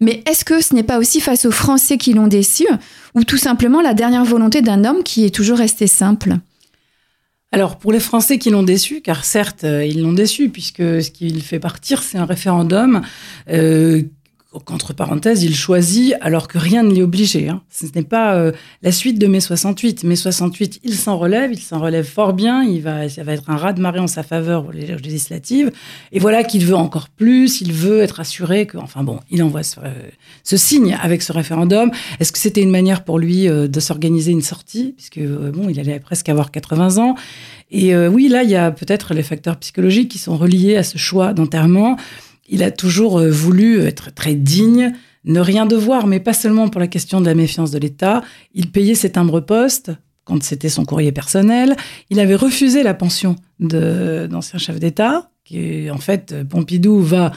Mais 0.00 0.22
est-ce 0.26 0.44
que 0.44 0.60
ce 0.60 0.74
n'est 0.74 0.82
pas 0.82 0.98
aussi 0.98 1.20
face 1.20 1.44
aux 1.44 1.50
Français 1.50 1.96
qui 1.96 2.12
l'ont 2.12 2.26
déçu, 2.26 2.66
ou 3.14 3.24
tout 3.24 3.36
simplement 3.36 3.80
la 3.80 3.94
dernière 3.94 4.24
volonté 4.24 4.62
d'un 4.62 4.84
homme 4.84 5.02
qui 5.02 5.24
est 5.24 5.34
toujours 5.34 5.58
resté 5.58 5.86
simple? 5.86 6.38
Alors 7.50 7.78
pour 7.78 7.92
les 7.92 8.00
Français 8.00 8.38
qui 8.38 8.50
l'ont 8.50 8.62
déçu, 8.62 9.00
car 9.00 9.24
certes 9.24 9.64
euh, 9.64 9.84
ils 9.84 10.02
l'ont 10.02 10.12
déçu 10.12 10.50
puisque 10.50 11.02
ce 11.02 11.10
qu'il 11.10 11.42
fait 11.42 11.58
partir 11.58 12.02
c'est 12.02 12.18
un 12.18 12.26
référendum 12.26 13.00
euh, 13.50 14.02
qu'entre 14.64 14.94
parenthèses, 14.94 15.42
il 15.42 15.54
choisit 15.54 16.14
alors 16.22 16.48
que 16.48 16.56
rien 16.56 16.82
ne 16.82 16.90
l'y 16.90 17.02
obligeait. 17.02 17.48
Hein. 17.48 17.60
Ce 17.70 17.84
n'est 17.94 18.02
pas 18.02 18.34
euh, 18.34 18.52
la 18.82 18.92
suite 18.92 19.18
de 19.18 19.26
mai 19.26 19.40
68. 19.40 20.04
Mai 20.04 20.16
68, 20.16 20.80
il 20.84 20.94
s'en 20.94 21.18
relève, 21.18 21.52
il 21.52 21.60
s'en 21.60 21.78
relève 21.78 22.06
fort 22.06 22.32
bien, 22.32 22.62
il 22.64 22.80
va, 22.80 23.10
ça 23.10 23.22
va 23.24 23.34
être 23.34 23.50
un 23.50 23.56
raz 23.56 23.74
de 23.74 23.82
marée 23.82 23.98
en 23.98 24.06
sa 24.06 24.22
faveur 24.22 24.66
aux 24.66 24.72
législatives. 24.72 25.70
Et 26.12 26.18
voilà 26.18 26.44
qu'il 26.44 26.64
veut 26.64 26.74
encore 26.74 27.10
plus, 27.10 27.60
il 27.60 27.74
veut 27.74 28.00
être 28.00 28.20
assuré 28.20 28.64
que, 28.64 28.78
enfin 28.78 29.04
bon, 29.04 29.20
il 29.30 29.42
envoie 29.42 29.62
ce, 29.62 29.80
ce 30.44 30.56
signe 30.56 30.96
avec 31.00 31.20
ce 31.20 31.32
référendum. 31.32 31.90
Est-ce 32.18 32.32
que 32.32 32.38
c'était 32.38 32.62
une 32.62 32.70
manière 32.70 33.04
pour 33.04 33.18
lui 33.18 33.48
euh, 33.48 33.68
de 33.68 33.80
s'organiser 33.80 34.32
une 34.32 34.42
sortie? 34.42 34.94
Puisque, 34.96 35.18
euh, 35.18 35.52
bon, 35.52 35.68
il 35.68 35.78
allait 35.78 36.00
presque 36.00 36.28
avoir 36.30 36.50
80 36.50 36.96
ans. 36.96 37.16
Et 37.70 37.94
oui, 37.94 38.28
là, 38.28 38.44
il 38.44 38.48
y 38.48 38.56
a 38.56 38.70
peut-être 38.70 39.12
les 39.12 39.22
facteurs 39.22 39.58
psychologiques 39.58 40.10
qui 40.10 40.16
sont 40.16 40.38
reliés 40.38 40.76
à 40.76 40.82
ce 40.82 40.96
choix 40.96 41.34
d'enterrement 41.34 41.98
il 42.48 42.62
a 42.62 42.70
toujours 42.70 43.18
euh, 43.18 43.30
voulu 43.30 43.80
être 43.82 44.12
très 44.14 44.34
digne, 44.34 44.92
ne 45.24 45.40
rien 45.40 45.66
devoir, 45.66 46.06
mais 46.06 46.20
pas 46.20 46.32
seulement 46.32 46.68
pour 46.68 46.80
la 46.80 46.86
question 46.86 47.20
de 47.20 47.26
la 47.26 47.34
méfiance 47.34 47.70
de 47.70 47.78
l'État. 47.78 48.22
Il 48.54 48.70
payait 48.70 48.94
ses 48.94 49.10
timbres-poste 49.10 49.92
quand 50.24 50.42
c'était 50.42 50.68
son 50.68 50.84
courrier 50.84 51.12
personnel. 51.12 51.76
Il 52.10 52.20
avait 52.20 52.34
refusé 52.34 52.82
la 52.82 52.94
pension 52.94 53.36
d'ancien 53.60 54.58
chef 54.58 54.78
d'État, 54.78 55.30
qui 55.44 55.90
en 55.90 55.98
fait 55.98 56.34
Pompidou 56.48 57.00
va 57.00 57.32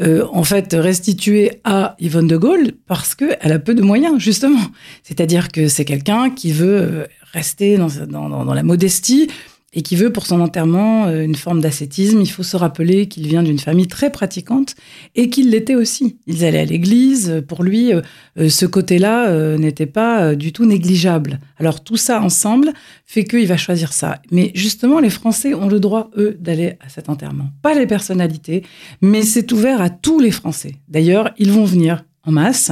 euh, 0.00 0.26
en 0.32 0.42
fait 0.42 0.74
restituer 0.74 1.60
à 1.62 1.94
Yvonne 2.00 2.26
de 2.26 2.36
Gaulle 2.36 2.72
parce 2.88 3.14
qu'elle 3.14 3.52
a 3.52 3.58
peu 3.60 3.74
de 3.74 3.82
moyens 3.82 4.18
justement. 4.18 4.62
C'est-à-dire 5.04 5.52
que 5.52 5.68
c'est 5.68 5.84
quelqu'un 5.84 6.30
qui 6.30 6.52
veut 6.52 6.80
euh, 6.80 7.06
rester 7.32 7.78
dans, 7.78 8.54
la 8.54 8.62
modestie 8.64 9.28
et 9.74 9.82
qui 9.82 9.96
veut 9.96 10.12
pour 10.12 10.26
son 10.26 10.40
enterrement 10.40 11.06
euh, 11.06 11.24
une 11.24 11.34
forme 11.34 11.60
d'ascétisme. 11.60 12.20
Il 12.20 12.30
faut 12.30 12.42
se 12.42 12.56
rappeler 12.56 13.08
qu'il 13.08 13.26
vient 13.26 13.42
d'une 13.42 13.58
famille 13.58 13.88
très 13.88 14.10
pratiquante 14.10 14.74
et 15.16 15.28
qu'il 15.28 15.50
l'était 15.50 15.74
aussi. 15.74 16.18
Ils 16.26 16.44
allaient 16.44 16.60
à 16.60 16.64
l'église. 16.64 17.42
Pour 17.48 17.64
lui, 17.64 17.92
euh, 17.92 18.00
euh, 18.38 18.48
ce 18.48 18.66
côté-là 18.66 19.56
n'était 19.58 19.86
pas 19.86 20.34
du 20.34 20.52
tout 20.52 20.64
négligeable. 20.64 21.40
Alors 21.58 21.82
tout 21.82 21.96
ça 21.96 22.22
ensemble 22.22 22.72
fait 23.04 23.24
qu'il 23.24 23.46
va 23.46 23.56
choisir 23.56 23.92
ça. 23.92 24.20
Mais 24.30 24.52
justement, 24.54 25.00
les 25.00 25.10
Français 25.10 25.54
ont 25.54 25.68
le 25.68 25.80
droit, 25.80 26.10
eux, 26.16 26.36
d'aller 26.38 26.74
à 26.80 26.88
cet 26.88 27.08
enterrement. 27.08 27.50
Pas 27.62 27.74
les 27.74 27.86
personnalités, 27.86 28.62
mais 29.00 29.22
c'est 29.22 29.50
ouvert 29.52 29.80
à 29.80 29.90
tous 29.90 30.20
les 30.20 30.30
Français. 30.30 30.76
D'ailleurs, 30.88 31.30
ils 31.38 31.50
vont 31.50 31.64
venir 31.64 32.04
en 32.24 32.32
masse. 32.32 32.70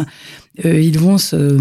ils 0.64 0.98
vont 0.98 1.18
se 1.18 1.58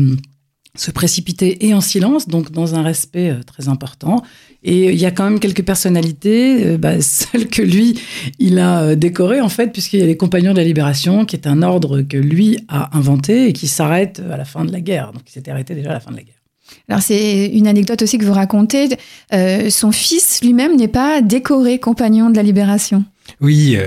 se 0.82 0.92
précipiter 0.92 1.68
et 1.68 1.74
en 1.74 1.82
silence, 1.82 2.28
donc 2.28 2.52
dans 2.52 2.76
un 2.76 2.82
respect 2.82 3.36
très 3.46 3.68
important. 3.68 4.24
Et 4.64 4.92
il 4.92 5.00
y 5.00 5.06
a 5.06 5.12
quand 5.12 5.24
même 5.24 5.40
quelques 5.40 5.64
personnalités, 5.64 6.66
euh, 6.66 6.78
bah, 6.78 6.94
celles 7.02 7.48
que 7.48 7.62
lui, 7.62 8.00
il 8.40 8.60
a 8.60 8.82
euh, 8.82 8.96
décorées 8.96 9.42
en 9.42 9.50
fait, 9.50 9.72
puisqu'il 9.72 10.00
y 10.00 10.04
a 10.04 10.06
les 10.06 10.18
Compagnons 10.18 10.52
de 10.52 10.58
la 10.58 10.64
Libération, 10.64 11.26
qui 11.26 11.36
est 11.36 11.48
un 11.48 11.64
ordre 11.64 12.02
que 12.02 12.18
lui 12.18 12.60
a 12.68 12.96
inventé 12.98 13.48
et 13.48 13.54
qui 13.54 13.68
s'arrête 13.68 14.22
à 14.32 14.38
la 14.38 14.46
fin 14.46 14.66
de 14.66 14.72
la 14.72 14.82
guerre. 14.82 15.12
Donc 15.14 15.24
il 15.28 15.32
s'était 15.32 15.52
arrêté 15.52 15.74
déjà 15.74 15.90
à 15.90 15.94
la 15.94 16.00
fin 16.00 16.12
de 16.12 16.18
la 16.18 16.24
guerre. 16.24 16.36
Alors 16.88 17.02
c'est 17.02 17.48
une 17.48 17.68
anecdote 17.68 18.02
aussi 18.02 18.18
que 18.18 18.26
vous 18.26 18.34
racontez. 18.34 18.90
Euh, 19.34 19.70
son 19.70 19.92
fils 19.92 20.42
lui-même 20.42 20.78
n'est 20.78 20.88
pas 20.88 21.22
décoré 21.22 21.80
Compagnon 21.80 22.30
de 22.30 22.38
la 22.38 22.44
Libération. 22.44 23.04
Oui, 23.40 23.78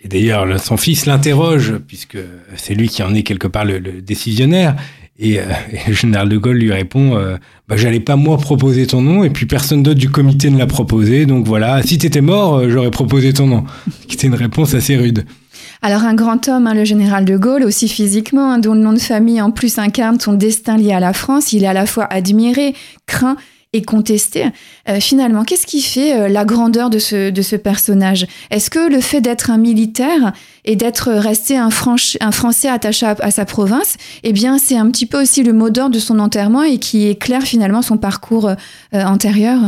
et 0.00 0.08
d'ailleurs 0.08 0.60
son 0.60 0.76
fils 0.76 1.06
l'interroge, 1.06 1.74
puisque 1.86 2.18
c'est 2.56 2.74
lui 2.74 2.88
qui 2.88 3.02
en 3.02 3.14
est 3.14 3.22
quelque 3.22 3.48
part 3.48 3.64
le, 3.64 3.78
le 3.78 4.02
décisionnaire. 4.02 4.76
Et, 5.18 5.40
euh, 5.40 5.44
le 5.88 5.92
général 5.92 6.28
de 6.28 6.36
Gaulle 6.36 6.56
lui 6.56 6.72
répond 6.72 7.16
euh, 7.16 7.36
bah, 7.68 7.76
J'allais 7.76 8.00
pas 8.00 8.16
moi 8.16 8.36
proposer 8.36 8.86
ton 8.86 9.00
nom, 9.00 9.24
et 9.24 9.30
puis 9.30 9.46
personne 9.46 9.82
d'autre 9.82 9.98
du 9.98 10.10
comité 10.10 10.50
ne 10.50 10.58
l'a 10.58 10.66
proposé, 10.66 11.26
donc 11.26 11.46
voilà, 11.46 11.82
si 11.82 11.98
t'étais 11.98 12.20
mort, 12.20 12.56
euh, 12.56 12.70
j'aurais 12.70 12.90
proposé 12.90 13.32
ton 13.32 13.46
nom. 13.46 13.64
Qui 14.08 14.16
était 14.16 14.26
une 14.26 14.34
réponse 14.34 14.74
assez 14.74 14.96
rude. 14.96 15.24
Alors 15.82 16.02
un 16.02 16.14
grand 16.14 16.48
homme, 16.48 16.66
hein, 16.66 16.74
le 16.74 16.84
général 16.84 17.24
de 17.24 17.36
Gaulle, 17.36 17.64
aussi 17.64 17.88
physiquement, 17.88 18.52
hein, 18.52 18.58
dont 18.58 18.74
le 18.74 18.80
nom 18.80 18.92
de 18.92 18.98
famille 18.98 19.40
en 19.40 19.50
plus 19.50 19.78
incarne 19.78 20.20
son 20.20 20.34
destin 20.34 20.76
lié 20.76 20.92
à 20.92 21.00
la 21.00 21.12
France, 21.12 21.52
il 21.52 21.64
est 21.64 21.68
à 21.68 21.72
la 21.72 21.86
fois 21.86 22.04
admiré, 22.04 22.74
craint 23.06 23.36
et 23.76 23.82
contesté. 23.82 24.46
Euh, 24.88 25.00
finalement, 25.00 25.44
qu'est-ce 25.44 25.66
qui 25.66 25.82
fait 25.82 26.14
euh, 26.14 26.28
la 26.28 26.44
grandeur 26.44 26.90
de 26.90 26.98
ce, 26.98 27.30
de 27.30 27.42
ce 27.42 27.56
personnage? 27.56 28.26
Est-ce 28.50 28.70
que 28.70 28.90
le 28.90 29.00
fait 29.00 29.20
d'être 29.20 29.50
un 29.50 29.58
militaire 29.58 30.32
et 30.64 30.76
d'être 30.76 31.12
resté 31.12 31.56
un, 31.56 31.68
un 31.68 32.32
Français 32.32 32.68
attaché 32.68 33.06
à, 33.06 33.30
sa 33.30 33.44
province, 33.44 33.96
eh 34.24 34.32
bien, 34.32 34.58
c'est 34.58 34.76
un 34.76 34.90
petit 34.90 35.06
peu 35.06 35.22
aussi 35.22 35.42
le 35.42 35.52
mot 35.52 35.70
d'ordre 35.70 35.94
de 35.94 36.00
son 36.00 36.18
enterrement 36.18 36.62
et 36.62 36.78
qui 36.78 37.06
éclaire 37.06 37.42
finalement 37.42 37.82
son 37.82 37.98
parcours 37.98 38.48
euh, 38.48 38.56
antérieur? 38.92 39.60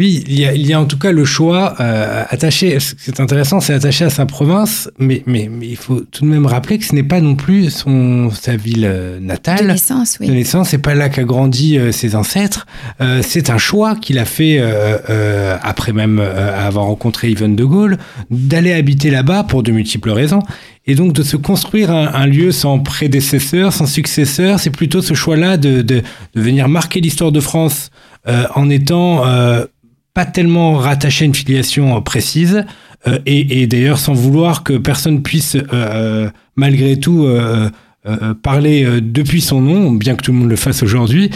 Oui, 0.00 0.24
il 0.26 0.40
y, 0.40 0.44
a, 0.44 0.52
il 0.54 0.66
y 0.66 0.72
a 0.72 0.80
en 0.80 0.86
tout 0.86 0.98
cas 0.98 1.12
le 1.12 1.24
choix 1.24 1.76
euh, 1.78 2.24
attaché. 2.28 2.80
Ce 2.80 2.96
qui 2.96 3.10
est 3.10 3.20
intéressant, 3.20 3.60
c'est 3.60 3.74
attaché 3.74 4.04
à 4.04 4.10
sa 4.10 4.26
province, 4.26 4.90
mais, 4.98 5.22
mais, 5.26 5.48
mais, 5.48 5.68
il 5.68 5.76
faut 5.76 6.00
tout 6.00 6.24
de 6.24 6.30
même 6.30 6.46
rappeler 6.46 6.78
que 6.78 6.84
ce 6.84 6.96
n'est 6.96 7.04
pas 7.04 7.20
non 7.20 7.36
plus 7.36 7.70
son 7.70 8.28
sa 8.32 8.56
ville 8.56 8.86
euh, 8.90 9.20
natale. 9.20 9.60
De 9.60 9.72
naissance, 9.72 10.16
oui. 10.20 10.26
De 10.26 10.32
naissance, 10.32 10.70
c'est 10.70 10.78
pas 10.78 10.96
là 10.96 11.08
qu'a 11.10 11.22
grandi 11.22 11.78
euh, 11.78 11.92
ses 11.92 12.16
ancêtres. 12.16 12.66
Euh, 13.00 13.20
c'est 13.22 13.50
un 13.50 13.58
choix 13.58 13.94
qu'il 13.94 14.18
a 14.18 14.24
fait 14.24 14.58
euh, 14.60 15.56
après 15.62 15.92
même 15.92 16.18
avoir 16.18 16.86
rencontré 16.86 17.30
Yvonne 17.30 17.54
de 17.54 17.64
Gaulle 17.64 17.98
d'aller 18.30 18.72
habiter 18.72 19.10
là-bas 19.10 19.44
pour 19.44 19.62
de 19.62 19.70
multiples 19.70 20.10
raisons. 20.10 20.42
Et 20.86 20.96
donc 20.96 21.12
de 21.12 21.22
se 21.22 21.36
construire 21.36 21.92
un, 21.92 22.12
un 22.12 22.26
lieu 22.26 22.50
sans 22.50 22.80
prédécesseur, 22.80 23.72
sans 23.72 23.86
successeur, 23.86 24.58
c'est 24.58 24.70
plutôt 24.70 25.02
ce 25.02 25.14
choix-là 25.14 25.56
de, 25.56 25.82
de, 25.82 26.02
de 26.34 26.40
venir 26.40 26.68
marquer 26.68 27.00
l'histoire 27.00 27.30
de 27.30 27.40
France 27.40 27.90
en 28.54 28.70
étant 28.70 29.22
pas 30.14 30.24
tellement 30.24 30.74
rattaché 30.74 31.24
à 31.24 31.26
une 31.26 31.34
filiation 31.34 31.96
euh, 31.96 32.00
précise 32.00 32.64
euh, 33.06 33.18
et, 33.26 33.62
et 33.62 33.66
d'ailleurs 33.66 33.98
sans 33.98 34.14
vouloir 34.14 34.62
que 34.62 34.74
personne 34.74 35.22
puisse 35.22 35.56
euh, 35.72 36.30
malgré 36.56 36.96
tout 36.98 37.28
parler 38.42 39.00
depuis 39.00 39.40
son 39.40 39.62
nom, 39.62 39.90
bien 39.90 40.14
que 40.14 40.22
tout 40.22 40.30
le 40.30 40.38
monde 40.38 40.50
le 40.50 40.56
fasse 40.56 40.82
aujourd'hui. 40.82 41.30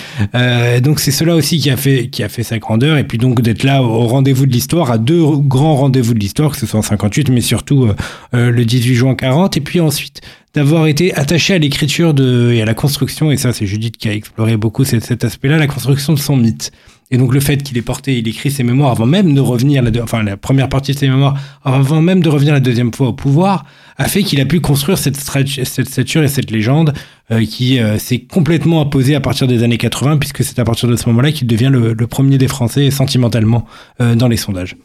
donc 0.83 1.01
c'est 1.01 1.11
cela 1.11 1.35
aussi 1.35 1.59
qui 1.59 1.71
a 1.71 1.79
fait 1.79 2.09
qui 2.09 2.23
a 2.23 2.29
fait 2.29 2.43
sa 2.43 2.59
grandeur 2.59 2.99
et 2.99 3.05
puis 3.05 3.17
donc 3.17 3.41
d'être 3.41 3.63
là 3.63 3.83
au 3.83 4.07
rendez-vous 4.07 4.45
de 4.45 4.53
l'histoire, 4.53 4.91
à 4.91 4.99
deux 4.99 5.25
grands 5.39 5.77
rendez-vous 5.77 6.13
de 6.13 6.19
l'histoire, 6.19 6.51
que 6.51 6.59
ce 6.59 6.67
soit 6.67 6.79
en 6.79 6.83
58, 6.83 7.31
mais 7.31 7.41
surtout 7.41 7.89
le 8.33 8.65
18 8.65 8.95
juin 8.95 9.15
40, 9.15 9.57
et 9.57 9.61
puis 9.61 9.81
ensuite 9.81 10.21
d'avoir 10.55 10.87
été 10.87 11.15
attaché 11.15 11.55
à 11.55 11.59
l'écriture 11.59 12.13
de 12.13 12.53
et 12.53 12.61
à 12.61 12.67
la 12.67 12.75
construction, 12.75 13.31
et 13.33 13.39
ça 13.39 13.55
c'est 13.55 13.67
Judith 13.67 13.97
qui 13.97 14.09
a 14.09 14.13
exploré 14.13 14.59
beaucoup 14.59 14.85
cet 14.85 15.25
aspect-là, 15.25 15.57
la 15.57 15.69
construction 15.69 16.13
de 16.13 16.19
son 16.19 16.37
mythe. 16.37 16.71
Et 17.11 17.17
donc 17.17 17.33
le 17.33 17.41
fait 17.41 17.63
qu'il 17.63 17.79
ait 17.79 17.83
porté, 17.83 18.19
il 18.19 18.29
écrit 18.29 18.51
ses 18.51 18.63
mémoires 18.63 18.91
avant 18.91 19.07
même 19.07 19.35
de 19.35 19.41
revenir, 19.41 19.83
la 19.83 19.91
enfin 20.03 20.23
la 20.23 20.37
première 20.37 20.69
partie 20.69 20.93
de 20.93 20.99
ses 20.99 21.09
mémoires, 21.09 21.39
avant 21.65 22.03
même 22.03 22.23
de 22.23 22.29
revenir 22.29 22.53
la 22.53 22.61
deuxième 22.61 22.93
fois 22.93 23.09
au 23.09 23.13
pouvoir, 23.15 23.65
a 23.97 24.09
fait 24.09 24.23
qu'il 24.23 24.41
a 24.41 24.45
pu 24.45 24.61
construire 24.61 24.99
cette, 24.99 25.17
cette 25.17 25.89
stature 25.89 26.23
et 26.23 26.29
cette 26.29 26.51
légende 26.51 26.93
euh, 27.31 27.45
qui 27.47 27.81
euh, 27.81 27.99
s'est 27.99 28.21
complètement 28.21 28.83
imposée 28.83 29.15
à 29.15 29.21
partir 29.21 29.47
des 29.47 29.63
années 29.63 29.79
80, 29.79 30.19
puisque 30.19 30.45
c'est 30.45 30.59
à 30.59 30.65
partir 30.65 30.89
de 30.89 30.97
ce 30.97 31.09
moment-là 31.09 31.33
qu'il 31.33 31.47
devient 31.47 31.71
le, 31.73 31.95
le, 31.95 32.07
premier 32.07 32.37
des 32.37 32.49
Français 32.49 32.91
sentimentalement 32.91 33.65
euh, 34.01 34.15
dans 34.15 34.29
les 34.29 34.37
sondages. 34.37 34.77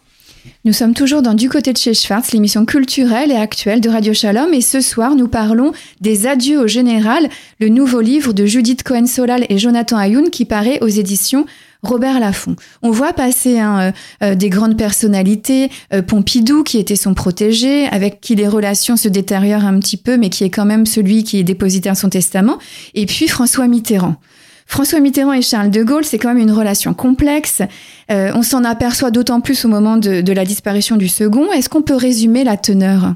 Nous 0.65 0.73
sommes 0.73 0.93
toujours 0.93 1.21
dans 1.21 1.33
Du 1.33 1.49
côté 1.49 1.71
de 1.73 1.77
chez 1.77 1.93
Schwartz, 1.93 2.31
l'émission 2.31 2.65
culturelle 2.65 3.31
et 3.31 3.35
actuelle 3.35 3.81
de 3.81 3.89
Radio 3.89 4.13
Shalom. 4.13 4.53
Et 4.53 4.61
ce 4.61 4.81
soir, 4.81 5.15
nous 5.15 5.27
parlons 5.27 5.71
des 6.01 6.27
Adieux 6.27 6.59
au 6.59 6.67
Général, 6.67 7.29
le 7.59 7.69
nouveau 7.69 8.01
livre 8.01 8.33
de 8.33 8.45
Judith 8.45 8.83
Cohen-Solal 8.83 9.45
et 9.49 9.57
Jonathan 9.57 9.97
Ayoun 9.97 10.29
qui 10.29 10.45
paraît 10.45 10.79
aux 10.81 10.87
éditions 10.87 11.45
Robert 11.83 12.19
Laffont. 12.19 12.55
On 12.81 12.91
voit 12.91 13.13
passer 13.13 13.59
hein, 13.59 13.79
euh, 13.79 13.91
euh, 14.23 14.35
des 14.35 14.49
grandes 14.49 14.77
personnalités, 14.77 15.69
euh, 15.93 16.01
Pompidou 16.01 16.63
qui 16.63 16.79
était 16.79 16.95
son 16.95 17.13
protégé, 17.13 17.87
avec 17.87 18.21
qui 18.21 18.35
les 18.35 18.47
relations 18.47 18.95
se 18.95 19.09
détériorent 19.09 19.65
un 19.65 19.79
petit 19.79 19.97
peu, 19.97 20.17
mais 20.17 20.29
qui 20.29 20.45
est 20.45 20.49
quand 20.49 20.65
même 20.65 20.85
celui 20.85 21.23
qui 21.23 21.39
est 21.39 21.43
dépositaire 21.43 21.93
de 21.93 21.97
son 21.97 22.09
testament, 22.09 22.57
et 22.95 23.05
puis 23.05 23.27
François 23.27 23.67
Mitterrand. 23.67 24.15
François 24.65 25.01
Mitterrand 25.01 25.33
et 25.33 25.41
Charles 25.41 25.69
de 25.69 25.83
Gaulle, 25.83 26.05
c'est 26.05 26.17
quand 26.17 26.29
même 26.29 26.41
une 26.41 26.51
relation 26.51 26.93
complexe. 26.93 27.61
on 28.09 28.41
s'en 28.43 28.63
aperçoit 28.63 29.11
d'autant 29.11 29.41
plus 29.41 29.65
au 29.65 29.67
moment 29.67 29.97
de, 29.97 30.21
de 30.21 30.33
la 30.33 30.45
disparition 30.45 30.95
du 30.95 31.09
second. 31.09 31.51
Est-ce 31.51 31.67
qu'on 31.67 31.81
peut 31.81 31.95
résumer 31.95 32.45
la 32.45 32.55
teneur? 32.55 33.13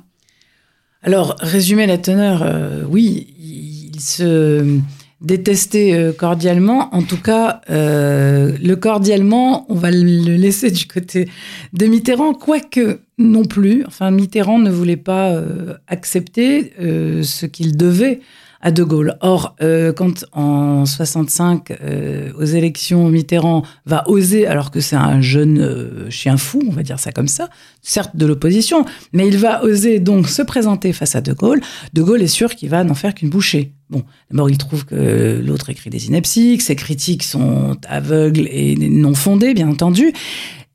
Alors, 1.04 1.38
résumer 1.40 1.88
la 1.88 1.98
teneur, 1.98 2.46
oui, 2.90 3.28
il 3.40 4.02
se 4.02 4.80
détester 5.22 5.96
euh, 5.96 6.12
cordialement. 6.14 6.94
En 6.94 7.02
tout 7.02 7.22
cas, 7.22 7.62
euh, 7.70 8.56
le 8.62 8.76
cordialement, 8.76 9.66
on 9.70 9.76
va 9.76 9.90
le 9.92 10.36
laisser 10.36 10.72
du 10.72 10.86
côté 10.86 11.28
de 11.74 11.86
Mitterrand, 11.88 12.34
quoique 12.34 13.00
non 13.18 13.46
plus. 13.46 13.84
Enfin, 13.88 14.12
Mitterrand 14.12 14.60
ne 14.60 14.70
voulait 14.70 14.98
pas 14.98 15.32
euh, 15.32 15.74
accepter 15.88 16.74
euh, 16.80 17.24
ce 17.24 17.46
qu'il 17.46 17.78
devait 17.78 18.20
à 18.62 18.72
De 18.72 18.84
Gaulle. 18.84 19.18
Or, 19.22 19.56
euh, 19.62 19.94
quand 19.94 20.26
en 20.32 20.86
65, 20.86 21.72
euh, 21.72 22.32
aux 22.38 22.46
élections, 22.46 23.10
Mitterrand 23.10 23.64
va 23.86 24.08
oser, 24.10 24.48
alors 24.48 24.72
que 24.72 24.80
c'est 24.80 24.96
un 24.96 25.22
jeune 25.22 25.60
euh, 25.60 26.10
chien 26.10 26.38
fou, 26.38 26.62
on 26.68 26.72
va 26.72 26.84
dire 26.84 27.00
ça 27.00 27.12
comme 27.12 27.28
ça, 27.28 27.50
certes 27.82 28.16
de 28.16 28.26
l'opposition, 28.26 28.86
mais 29.14 29.28
il 29.28 29.38
va 29.38 29.64
oser 29.64 30.00
donc 30.00 30.28
se 30.28 30.42
présenter 30.42 30.94
face 30.94 31.16
à 31.16 31.22
De 31.22 31.34
Gaulle. 31.34 31.62
De 31.94 32.02
Gaulle 32.02 32.22
est 32.22 32.28
sûr 32.28 32.56
qu'il 32.56 32.70
va 32.70 32.84
n'en 32.84 32.96
faire 32.96 33.14
qu'une 33.14 33.30
bouchée. 33.30 33.74
Bon, 33.90 34.04
d'abord, 34.32 34.50
il 34.50 34.58
trouve 34.58 34.86
que 34.86 35.42
l'autre 35.46 35.70
écrit 35.70 35.90
des 35.90 36.08
inepties, 36.08 36.58
que 36.58 36.64
ses 36.64 36.76
critiques 36.76 37.24
sont 37.24 37.78
aveugles 37.88 38.48
et 38.52 38.76
non 38.76 39.14
fondées, 39.14 39.54
bien 39.54 39.70
entendu. 39.70 40.12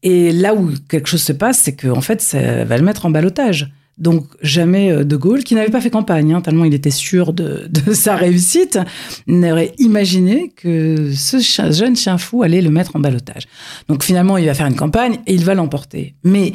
Et 0.02 0.32
là 0.32 0.54
où 0.54 0.70
quelque 0.88 1.08
chose 1.08 1.22
se 1.22 1.32
passe, 1.32 1.58
c'est 1.58 1.76
qu'en 1.76 1.98
en 1.98 2.00
fait, 2.00 2.20
ça 2.20 2.64
va 2.64 2.76
le 2.76 2.82
mettre 2.82 3.06
en 3.06 3.10
balotage. 3.10 3.72
Donc 4.02 4.26
jamais 4.42 4.90
euh, 4.90 5.04
De 5.04 5.16
Gaulle, 5.16 5.44
qui 5.44 5.54
n'avait 5.54 5.70
pas 5.70 5.80
fait 5.80 5.88
campagne, 5.88 6.34
hein, 6.34 6.40
tellement 6.40 6.64
il 6.64 6.74
était 6.74 6.90
sûr 6.90 7.32
de, 7.32 7.70
sa 7.92 8.16
réussite, 8.16 8.80
n'aurait 9.28 9.72
imaginé 9.78 10.52
que 10.56 11.12
ce 11.14 11.38
jeune 11.70 11.94
chien 11.94 12.18
fou 12.18 12.42
allait 12.42 12.60
le 12.60 12.70
mettre 12.70 12.96
en 12.96 12.98
balotage. 12.98 13.44
Donc 13.88 14.02
finalement, 14.02 14.36
il 14.36 14.46
va 14.46 14.54
faire 14.54 14.66
une 14.66 14.76
campagne 14.76 15.18
et 15.28 15.34
il 15.34 15.44
va 15.44 15.54
l'emporter. 15.54 16.16
Mais 16.24 16.52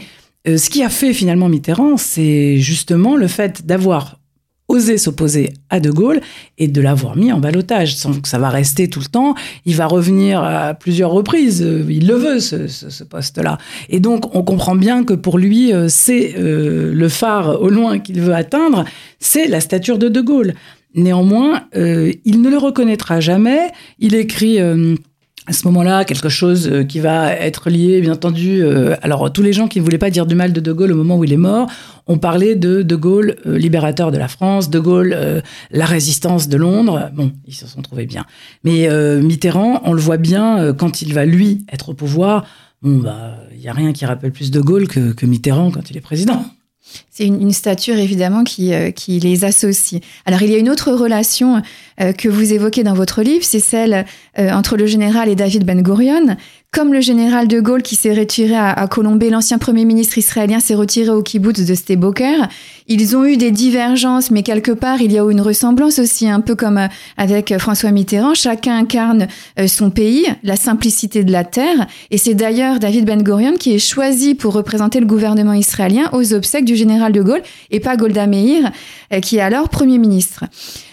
euh, 0.48 0.58
ce 0.58 0.70
qui 0.70 0.84
a 0.84 0.89
fait 0.89 1.13
finalement 1.13 1.48
Mitterrand, 1.48 1.96
c'est 1.96 2.58
justement 2.58 3.16
le 3.16 3.27
fait 3.27 3.66
d'avoir 3.66 4.20
oser 4.67 4.97
s'opposer 4.97 5.53
à 5.69 5.79
De 5.79 5.89
Gaulle 5.91 6.19
et 6.57 6.67
de 6.67 6.81
l'avoir 6.81 7.15
mis 7.15 7.31
en 7.31 7.39
balotage, 7.39 7.95
sans 7.95 8.19
que 8.19 8.27
ça 8.27 8.38
va 8.38 8.50
rester 8.50 8.89
tout 8.89 9.00
le 9.00 9.05
temps. 9.05 9.36
Il 9.65 9.75
va 9.75 9.88
revenir 9.88 10.41
à 10.41 10.74
plusieurs 10.74 11.12
reprises. 11.12 11.65
Il 11.89 12.07
le 12.07 12.15
veut, 12.15 12.39
ce, 12.39 13.03
poste-là. 13.03 13.57
Et 13.89 14.00
donc, 14.00 14.36
on 14.36 14.43
comprend 14.43 14.75
bien 14.75 15.03
que 15.03 15.13
pour 15.13 15.38
lui, 15.38 15.74
euh, 15.74 15.88
c'est 15.88 16.36
euh, 16.38 16.93
le 16.93 17.09
phare 17.09 17.62
au 17.62 17.69
loin 17.69 18.00
qu'il 18.00 18.19
veut 18.19 18.36
atteindre, 18.36 18.83
c'est 19.19 19.47
la 19.47 19.62
stature 19.62 19.97
de 19.97 20.09
De 20.09 20.21
Gaulle. 20.21 20.53
Néanmoins, 20.95 21.63
euh, 21.75 22.12
il 22.25 22.41
ne 22.41 22.50
le 22.50 22.57
reconnaîtra 22.57 23.19
jamais. 23.19 23.71
Il 24.00 24.15
écrit... 24.15 24.59
Euh, 24.59 24.95
à 25.48 25.54
ce 25.54 25.66
moment-là, 25.68 26.04
quelque 26.04 26.27
chose 26.27 26.68
euh, 26.68 26.84
qui 26.84 27.00
va 27.00 27.34
être 27.34 27.70
lié, 27.70 28.01
bien 28.01 28.13
entendu. 28.13 28.62
Euh, 28.62 28.96
alors, 29.01 29.32
tous 29.32 29.42
les 29.42 29.54
gens 29.54 29.70
qui 29.70 29.80
ne 29.80 29.84
voulaient 29.86 29.98
pas 29.98 30.10
dire 30.10 30.25
du 30.25 30.36
mal 30.36 30.51
de 30.51 30.60
De 30.60 30.74
Gaulle 30.74 30.92
au 30.92 30.96
moment 30.96 31.18
où 31.18 31.24
il 31.24 31.32
est 31.32 31.38
mort 31.38 31.70
ont 32.06 32.18
parlé 32.18 32.56
de 32.56 32.82
De 32.82 32.96
Gaulle, 32.98 33.38
euh, 33.46 33.58
libérateur 33.58 34.12
de 34.12 34.18
la 34.18 34.27
France, 34.27 34.70
De 34.70 34.80
Gaulle, 34.80 35.42
la 35.72 35.86
résistance 35.86 36.50
de 36.50 36.58
Londres. 36.58 37.10
Bon, 37.13 37.32
ils 37.46 37.56
se 37.56 37.66
sont 37.66 37.82
trouvés 37.82 38.06
bien. 38.06 38.25
Mais 38.63 38.89
Mitterrand, 39.22 39.82
on 39.86 39.94
le 39.94 40.01
voit 40.01 40.18
bien, 40.18 40.74
quand 40.74 41.01
il 41.01 41.13
va, 41.13 41.25
lui, 41.25 41.66
être 41.72 41.89
au 41.89 41.94
pouvoir, 41.94 42.46
Bon, 42.84 43.00
bah, 43.00 43.39
il 43.54 43.60
n'y 43.60 43.68
a 43.68 43.74
rien 43.74 43.92
qui 43.92 44.06
rappelle 44.06 44.32
plus 44.32 44.51
De 44.51 44.62
Gaulle 44.62 44.88
que 44.88 45.25
Mitterrand 45.25 45.72
quand 45.72 45.89
il 45.89 45.98
est 45.98 46.01
président. 46.01 46.46
C'est 47.17 47.25
une, 47.25 47.51
stature 47.51 47.97
évidemment 47.97 48.43
qui, 48.43 48.75
euh, 48.75 48.91
qui, 48.91 49.19
les 49.19 49.43
associe. 49.43 50.03
Alors 50.27 50.43
il 50.43 50.51
y 50.51 50.55
a 50.55 50.59
une 50.59 50.69
autre 50.69 50.91
relation 50.91 51.63
euh, 52.00 52.12
que 52.13 52.29
vous 52.29 52.53
évoquez 52.53 52.83
dans 52.83 52.93
votre 52.93 53.24
livre, 53.24 53.43
c'est 53.43 53.59
celle 53.59 54.05
euh, 54.38 54.51
entre 54.51 54.77
le 54.77 54.86
général 54.86 55.27
et 55.27 55.33
David 55.33 55.65
Ben 55.65 55.81
Gurion. 55.81 56.38
Comme 56.71 56.93
le 56.93 57.01
général 57.01 57.47
de 57.47 57.59
Gaulle 57.59 57.81
qui 57.81 57.95
s'est 57.95 58.13
retiré 58.13 58.53
à, 58.53 58.71
à 58.71 58.88
Colombey, 58.88 59.29
l'ancien 59.29 59.57
premier 59.57 59.86
ministre 59.86 60.17
israélien 60.17 60.59
s'est 60.59 60.75
retiré 60.75 61.09
au 61.09 61.24
kibbutz 61.24 61.65
de 61.65 61.74
Steboker. 61.74 62.50
Ils 62.88 63.15
ont 63.17 63.25
eu 63.25 63.38
des 63.38 63.51
divergences, 63.51 64.29
mais 64.29 64.43
quelque 64.43 64.74
part 64.74 65.01
il 65.01 65.12
y 65.12 65.17
a 65.17 65.24
eu 65.24 65.31
une 65.31 65.41
ressemblance 65.41 65.97
aussi, 65.97 66.29
un 66.29 66.41
peu 66.41 66.55
comme 66.55 66.88
avec 67.15 67.57
François 67.57 67.91
Mitterrand. 67.91 68.36
Chacun 68.36 68.77
incarne 68.77 69.27
son 69.65 69.89
pays, 69.89 70.27
la 70.43 70.57
simplicité 70.57 71.24
de 71.24 71.31
la 71.31 71.45
terre, 71.45 71.88
et 72.12 72.17
c'est 72.17 72.36
d'ailleurs 72.36 72.79
David 72.79 73.05
Ben 73.05 73.24
Gurion 73.24 73.53
qui 73.53 73.74
est 73.74 73.79
choisi 73.79 74.36
pour 74.36 74.53
représenter 74.53 75.00
le 75.00 75.07
gouvernement 75.07 75.53
israélien 75.53 76.09
aux 76.12 76.33
obsèques 76.33 76.65
du 76.65 76.75
général 76.75 77.06
de 77.09 77.21
Gaulle 77.21 77.41
et 77.71 77.79
pas 77.79 77.97
Golda 77.97 78.27
Meir, 78.27 78.71
euh, 79.13 79.19
qui 79.19 79.37
est 79.37 79.41
alors 79.41 79.69
Premier 79.69 79.97
ministre. 79.97 80.45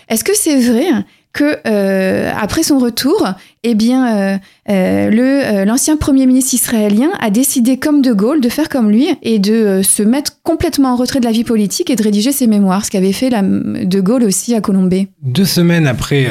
Est-ce 0.09 0.25
que 0.25 0.35
c'est 0.35 0.57
vrai 0.57 0.87
que 1.33 1.59
euh, 1.67 2.33
après 2.37 2.63
son 2.63 2.79
retour, 2.79 3.27
eh 3.65 3.75
bien, 3.75 4.07
euh, 4.07 4.39
euh, 4.69 5.11
le 5.11 5.23
euh, 5.23 5.65
l'ancien 5.65 5.97
premier 5.97 6.27
ministre 6.27 6.53
israélien 6.55 7.09
a 7.19 7.31
décidé, 7.31 7.79
comme 7.79 8.03
De 8.03 8.13
Gaulle, 8.13 8.43
de 8.43 8.51
faire 8.51 8.69
comme 8.69 8.91
lui 8.91 9.09
et 9.23 9.39
de 9.39 9.81
se 9.83 10.03
mettre 10.03 10.43
complètement 10.43 10.93
en 10.93 10.97
retrait 10.97 11.19
de 11.19 11.25
la 11.25 11.33
vie 11.33 11.45
politique 11.45 11.89
et 11.89 11.97
de 11.97 12.03
rédiger 12.03 12.31
ses 12.31 12.47
mémoires, 12.47 12.85
ce 12.85 12.91
qu'avait 12.91 13.13
fait 13.13 13.31
De 13.31 14.01
Gaulle 14.01 14.25
aussi 14.25 14.55
à 14.55 14.61
Colombey. 14.61 15.09
Deux 15.23 15.47
semaines 15.47 15.87
après 15.87 16.29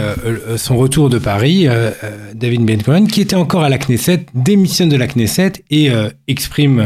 son 0.57 0.77
retour 0.77 1.09
de 1.09 1.17
Paris, 1.17 1.67
David 2.35 2.65
Ben 2.65 3.07
qui 3.07 3.21
était 3.21 3.35
encore 3.35 3.63
à 3.63 3.69
la 3.69 3.79
Knesset, 3.79 4.27
démissionne 4.35 4.89
de 4.89 4.95
la 4.95 5.07
Knesset 5.07 5.53
et 5.71 5.89
exprime, 6.27 6.85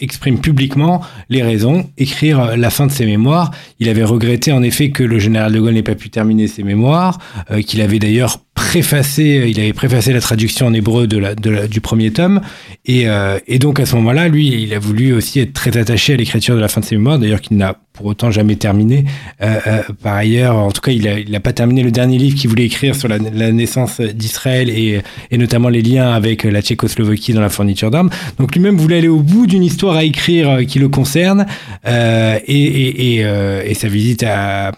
exprime 0.00 0.40
publiquement 0.40 1.02
les 1.28 1.42
raisons, 1.42 1.84
écrire 1.98 2.56
la 2.56 2.70
fin 2.70 2.86
de 2.86 2.92
ses 2.92 3.04
mémoires. 3.04 3.50
Il 3.78 3.90
avait 3.90 4.04
regretté 4.04 4.52
en 4.52 4.62
effet 4.62 4.90
que 4.90 5.02
le 5.02 5.18
général 5.18 5.52
De 5.52 5.60
Gaulle 5.60 5.74
n'ait 5.74 5.82
pas 5.82 5.94
pu 5.94 6.08
terminer 6.08 6.48
ses 6.48 6.62
mémoires, 6.62 7.18
qu'il 7.66 7.82
avait 7.82 7.98
d'ailleurs 7.98 8.38
préfacé, 8.56 9.44
il 9.48 9.60
avait 9.60 9.74
préfacé 9.74 10.14
la 10.14 10.20
traduction 10.20 10.66
en 10.66 10.72
hébreu 10.72 11.06
de 11.06 11.18
la, 11.18 11.34
du 11.34 11.80
premier 11.82 12.10
tome. 12.10 12.40
Et, 12.86 13.06
euh, 13.06 13.38
et 13.46 13.58
donc 13.58 13.78
à 13.78 13.86
ce 13.86 13.94
moment-là, 13.96 14.28
lui, 14.28 14.48
il 14.48 14.72
a 14.72 14.78
voulu 14.78 15.12
aussi 15.12 15.40
être 15.40 15.52
très 15.52 15.76
attaché 15.76 16.14
à 16.14 16.16
l'écriture 16.16 16.56
de 16.56 16.60
la 16.60 16.68
fin 16.68 16.80
de 16.80 16.86
ses 16.86 16.96
mémoires, 16.96 17.18
d'ailleurs 17.18 17.42
qu'il 17.42 17.58
n'a 17.58 17.76
pour 17.92 18.06
autant 18.06 18.30
jamais 18.30 18.56
terminé. 18.56 19.04
Euh, 19.42 19.60
euh, 19.66 19.82
par 20.02 20.14
ailleurs, 20.14 20.56
en 20.56 20.72
tout 20.72 20.80
cas, 20.80 20.90
il 20.90 21.04
n'a 21.04 21.18
il 21.18 21.36
a 21.36 21.40
pas 21.40 21.52
terminé 21.52 21.82
le 21.82 21.90
dernier 21.90 22.16
livre 22.16 22.34
qu'il 22.34 22.48
voulait 22.48 22.64
écrire 22.64 22.94
sur 22.94 23.08
la, 23.08 23.18
la 23.18 23.52
naissance 23.52 24.00
d'Israël 24.00 24.70
et, 24.70 25.02
et, 25.30 25.38
notamment 25.38 25.68
les 25.68 25.82
liens 25.82 26.12
avec 26.12 26.44
la 26.44 26.62
Tchécoslovaquie 26.62 27.34
dans 27.34 27.42
la 27.42 27.50
fourniture 27.50 27.90
d'armes. 27.90 28.10
Donc 28.38 28.54
lui-même 28.54 28.78
voulait 28.78 28.98
aller 28.98 29.08
au 29.08 29.20
bout 29.20 29.46
d'une 29.46 29.64
histoire 29.64 29.96
à 29.96 30.04
écrire 30.04 30.66
qui 30.66 30.78
le 30.78 30.88
concerne. 30.88 31.44
et, 31.86 32.40
et, 32.46 33.20
et 33.20 33.74
sa 33.74 33.88
visite 33.88 34.22
à, 34.22 34.72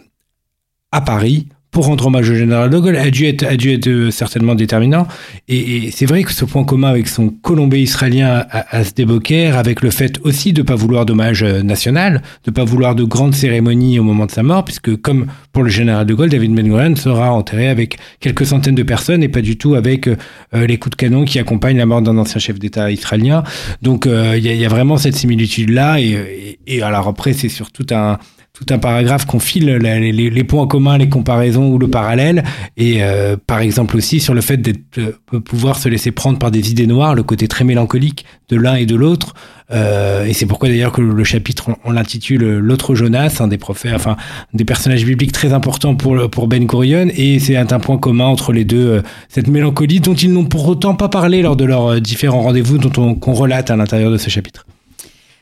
à 0.91 1.01
Paris 1.01 1.47
pour 1.71 1.87
rendre 1.87 2.07
hommage 2.07 2.31
au 2.31 2.35
général 2.35 2.71
de 2.71 2.79
Gaulle 2.79 2.97
a 2.97 3.11
dû 3.11 3.27
être, 3.27 3.45
a 3.45 3.57
dû 3.57 3.73
être 3.73 3.89
euh, 3.89 4.11
certainement 4.11 4.55
déterminant. 4.55 5.07
Et, 5.49 5.91
c'est 5.91 6.07
vrai 6.07 6.23
que 6.23 6.33
ce 6.33 6.45
point 6.45 6.65
commun 6.65 6.89
avec 6.89 7.09
son 7.09 7.29
Colombais 7.29 7.83
israélien 7.83 8.45
à, 8.51 8.77
à 8.77 8.85
Sdeboker, 8.85 9.57
avec 9.57 9.83
le 9.83 9.91
fait 9.91 10.19
aussi 10.25 10.53
de 10.53 10.63
ne 10.63 10.67
pas 10.67 10.75
vouloir 10.75 11.05
d'hommage 11.05 11.43
euh, 11.43 11.63
national, 11.63 12.23
de 12.45 12.51
ne 12.51 12.55
pas 12.55 12.65
vouloir 12.65 12.95
de 12.95 13.05
grandes 13.05 13.35
cérémonies 13.35 13.99
au 13.99 14.03
moment 14.03 14.27
de 14.27 14.31
sa 14.31 14.43
mort, 14.43 14.65
puisque 14.65 14.97
comme 14.97 15.27
pour 15.53 15.63
le 15.63 15.69
général 15.69 16.07
de 16.07 16.15
Gaulle, 16.15 16.31
David 16.31 16.55
Ben 16.55 16.67
Gurion 16.67 16.97
sera 16.97 17.33
enterré 17.33 17.69
avec 17.69 17.99
quelques 18.21 18.47
centaines 18.47 18.75
de 18.75 18.83
personnes 18.83 19.23
et 19.23 19.29
pas 19.29 19.43
du 19.43 19.59
tout 19.59 19.75
avec 19.75 20.09
euh, 20.09 20.17
les 20.55 20.79
coups 20.79 20.97
de 20.97 20.97
canon 20.97 21.25
qui 21.25 21.39
accompagnent 21.39 21.79
la 21.79 21.87
mort 21.87 22.01
d'un 22.01 22.17
ancien 22.17 22.41
chef 22.41 22.59
d'État 22.59 22.91
israélien. 22.91 23.43
Donc 23.83 24.07
il 24.07 24.47
y, 24.47 24.65
a 24.65 24.69
vraiment 24.69 24.97
cette 24.97 25.17
similitude-là. 25.17 26.01
Et, 26.01 26.83
alors 26.83 27.09
après, 27.09 27.33
c'est 27.33 27.49
sur 27.49 27.71
tout 27.71 27.87
un 27.91 28.19
tout 28.59 28.75
un 28.75 28.79
paragraphe 28.79 29.25
qu'on 29.25 29.39
file 29.39 29.67
les, 29.77 30.45
points 30.45 30.67
communs, 30.67 30.99
les 30.99 31.09
comparaisons 31.09 31.69
ou 31.69 31.79
le 31.79 31.89
parallèle, 31.89 32.43
et 32.77 33.05
euh, 33.05 33.37
par 33.47 33.61
exemple 33.61 33.97
aussi 33.97 34.19
sur 34.19 34.35
le 34.35 34.41
fait 34.41 34.57
de 34.57 34.75
euh, 34.99 35.41
pouvoir 35.41 35.77
se 35.77 35.89
laisser 35.89 36.11
prendre 36.11 36.39
par 36.39 36.51
des 36.51 36.73
idées 36.73 36.89
noires, 36.89 37.15
le 37.15 37.23
côté 37.23 37.47
très 37.47 37.65
mélancolique 37.65 38.25
de 38.49 38.57
l'un 38.57 38.75
et 38.75 38.87
de 38.87 38.97
l'autre. 38.97 39.35
Euh, 39.71 40.25
et 40.25 40.33
c'est 40.33 40.47
pourquoi 40.47 40.69
d'ailleurs 40.69 40.93
que 40.93 41.03
le 41.03 41.25
chapitre, 41.25 41.71
on, 41.85 41.93
l'intitule 41.93 42.59
L'autre 42.59 42.97
Jonas, 42.97 43.37
un 43.41 43.47
des 43.47 43.59
prophètes, 43.59 43.93
enfin 43.95 44.17
des 44.55 44.65
personnages 44.65 45.05
bibliques 45.05 45.33
très 45.33 45.53
importants 45.53 45.95
pour, 45.95 46.49
Ben 46.49 46.67
Gurion, 46.67 47.09
et 47.15 47.39
c'est 47.39 47.57
un 47.57 47.79
point 47.79 47.99
commun 47.99 48.25
entre 48.25 48.53
les 48.53 48.65
deux, 48.65 49.03
cette 49.29 49.47
mélancolie 49.47 50.01
dont 50.01 50.15
ils 50.15 50.33
n'ont 50.33 50.47
pour 50.47 50.67
autant 50.67 50.97
pas 50.97 51.09
parlé 51.09 51.43
lors 51.43 51.55
de 51.55 51.65
leurs 51.65 52.01
différents 52.01 52.43
rendez-vous 52.43 52.79
dont 52.79 52.93
on, 53.01 53.15
qu'on 53.15 53.35
relate 53.35 53.71
à 53.71 53.77
l'intérieur 53.77 54.11
de 54.11 54.17
ce 54.17 54.31
chapitre. 54.31 54.67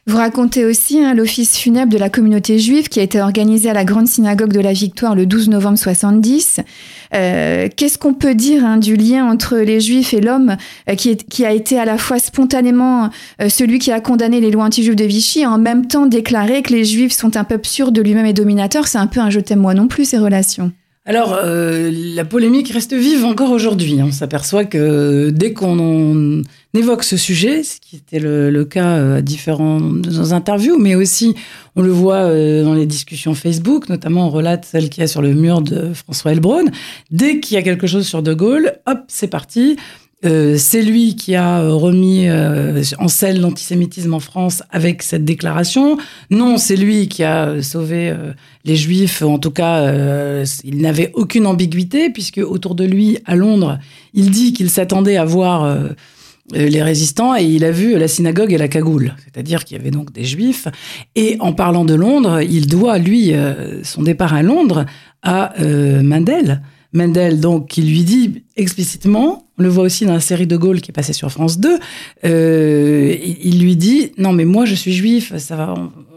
Vous 0.09 0.19
racontez 0.19 0.65
aussi 0.65 1.01
hein, 1.01 1.15
l'office 1.15 1.59
funèbre 1.59 1.93
de 1.93 1.99
la 1.99 2.09
communauté 2.09 2.61
juive 2.61 2.89
qui 2.89 3.01
a 3.01 3.03
été 3.03 3.21
organisé 3.21 3.69
à 3.71 3.73
la 3.73 3.85
Grande 3.85 4.07
Synagogue 4.07 4.53
de 4.53 4.61
la 4.61 4.73
Victoire 4.73 5.17
le 5.17 5.27
12 5.27 5.49
novembre 5.49 5.79
70. 5.79 6.61
Euh, 7.13 7.69
Qu'est-ce 7.75 7.99
qu'on 7.99 8.15
peut 8.15 8.37
dire 8.37 8.65
hein, 8.65 8.77
du 8.77 8.95
lien 8.95 9.29
entre 9.29 9.57
les 9.57 9.81
juifs 9.81 10.15
et 10.15 10.21
l'homme 10.21 10.57
euh, 10.89 10.95
qui, 10.95 11.17
qui, 11.17 11.45
a 11.45 11.51
été 11.51 11.77
à 11.77 11.85
la 11.85 11.99
fois 11.99 12.21
spontanément 12.21 13.11
euh, 13.43 13.49
celui 13.49 13.81
qui 13.81 13.91
a 13.91 14.01
condamné 14.01 14.41
les 14.41 14.53
lois 14.53 14.67
anti-juives 14.67 14.95
de 14.95 15.05
Vichy 15.05 15.41
et 15.41 15.47
en 15.47 15.59
même 15.59 15.89
temps 15.89 16.07
déclaré 16.07 16.63
que 16.63 16.73
les 16.73 16.85
juifs 16.85 17.13
sont 17.13 17.37
un 17.37 17.43
peuple 17.43 17.67
sûr 17.67 17.91
de 17.91 18.01
lui-même 18.01 18.27
et 18.27 18.33
dominateur? 18.33 18.87
C'est 18.87 18.99
un 18.99 19.09
peu 19.09 19.19
un 19.19 19.31
je 19.31 19.41
t'aime 19.41 19.59
moi 19.59 19.75
non 19.75 19.89
plus 19.89 20.05
ces 20.05 20.19
relations. 20.19 20.71
Alors, 21.09 21.39
euh, 21.41 21.89
la 21.93 22.25
polémique 22.25 22.69
reste 22.71 22.93
vive 22.93 23.25
encore 23.25 23.53
aujourd'hui. 23.53 23.97
On 24.03 24.11
s'aperçoit 24.11 24.65
que 24.65 25.31
dès 25.31 25.53
qu'on 25.53 26.43
évoque 26.77 27.03
ce 27.03 27.17
sujet, 27.17 27.63
ce 27.63 27.81
qui 27.81 27.97
était 27.97 28.21
le, 28.21 28.65
cas 28.65 28.97
euh, 28.97 29.19
à 29.19 29.23
différentes 29.23 30.07
interviews, 30.33 30.79
mais 30.79 30.95
aussi 30.95 31.35
on 31.75 31.83
le 31.83 31.91
voit 31.91 32.17
euh, 32.17 32.63
dans 32.63 32.75
les 32.75 32.87
discussions 32.87 33.35
Facebook, 33.35 33.89
notamment 33.89 34.29
on 34.29 34.31
relate 34.31 34.65
celle 34.65 34.89
qu'il 34.89 35.01
y 35.01 35.05
a 35.05 35.09
sur 35.09 35.23
le 35.23 35.35
mur 35.35 35.63
de 35.63 35.93
François 35.95 36.33
Elbron, 36.33 36.67
dès 37.11 37.41
qu'il 37.41 37.55
y 37.55 37.59
a 37.59 37.63
quelque 37.63 37.87
chose 37.87 38.07
sur 38.07 38.23
De 38.23 38.35
Gaulle, 38.35 38.75
hop, 38.87 38.99
c'est 39.09 39.29
parti. 39.29 39.77
Euh, 40.25 40.57
c'est 40.59 40.83
lui 40.83 41.15
qui 41.15 41.35
a 41.35 41.69
remis 41.69 42.27
en 42.99 43.09
selle 43.09 43.41
l'antisémitisme 43.41 44.15
en 44.15 44.21
France 44.21 44.63
avec 44.71 45.03
cette 45.03 45.25
déclaration. 45.25 45.99
Non, 46.31 46.57
c'est 46.57 46.77
lui 46.77 47.09
qui 47.09 47.23
a 47.23 47.63
sauvé 47.63 48.15
les 48.65 48.77
Juifs. 48.77 49.23
En 49.23 49.39
tout 49.39 49.51
cas, 49.51 49.93
il 50.65 50.81
n'avait 50.81 51.11
aucune 51.15 51.47
ambiguïté 51.47 52.09
puisque 52.11 52.39
autour 52.39 52.75
de 52.75 52.85
lui, 52.85 53.19
à 53.27 53.37
Londres, 53.37 53.79
il 54.15 54.31
dit 54.31 54.55
qu'il 54.55 54.71
s'attendait 54.71 55.19
à 55.19 55.25
voir 55.27 55.77
les 56.53 56.83
résistants 56.83 57.37
et 57.37 57.45
il 57.45 57.65
a 57.65 57.71
vu 57.71 57.99
la 57.99 58.09
synagogue 58.09 58.53
et 58.53 58.59
la 58.59 58.69
cagoule, 58.69 59.15
c'est-à-dire 59.25 59.65
qu'il 59.65 59.77
y 59.77 59.81
avait 59.81 59.91
donc 59.91 60.13
des 60.13 60.25
juifs. 60.25 60.69
Et 61.15 61.37
en 61.41 61.53
parlant 61.53 61.85
de 61.85 61.95
Londres, 61.95 62.41
il 62.41 62.67
doit, 62.67 62.99
lui, 62.99 63.33
son 63.83 64.03
départ 64.03 64.33
à 64.33 64.43
Londres 64.43 64.87
à 65.23 65.55
Mendel. 65.61 66.63
Mendel, 66.93 67.41
donc, 67.41 67.69
qui 67.69 67.83
lui 67.83 68.03
dit 68.03 68.45
explicitement, 68.57 69.47
on 69.59 69.63
le 69.63 69.69
voit 69.69 69.85
aussi 69.85 70.07
dans 70.07 70.15
la 70.15 70.21
série 70.21 70.47
de 70.47 70.57
Gaulle 70.57 70.81
qui 70.81 70.91
est 70.91 70.95
passée 70.95 71.13
sur 71.13 71.31
France 71.31 71.59
2, 71.59 71.79
euh, 72.25 73.17
il, 73.43 73.61
lui 73.61 73.77
dit 73.77 74.13
Non, 74.19 74.33
mais 74.33 74.45
moi 74.45 74.65
je 74.65 74.75
suis 74.75 74.93
juif, 74.93 75.37
ça 75.37 75.57
va. 75.57 75.75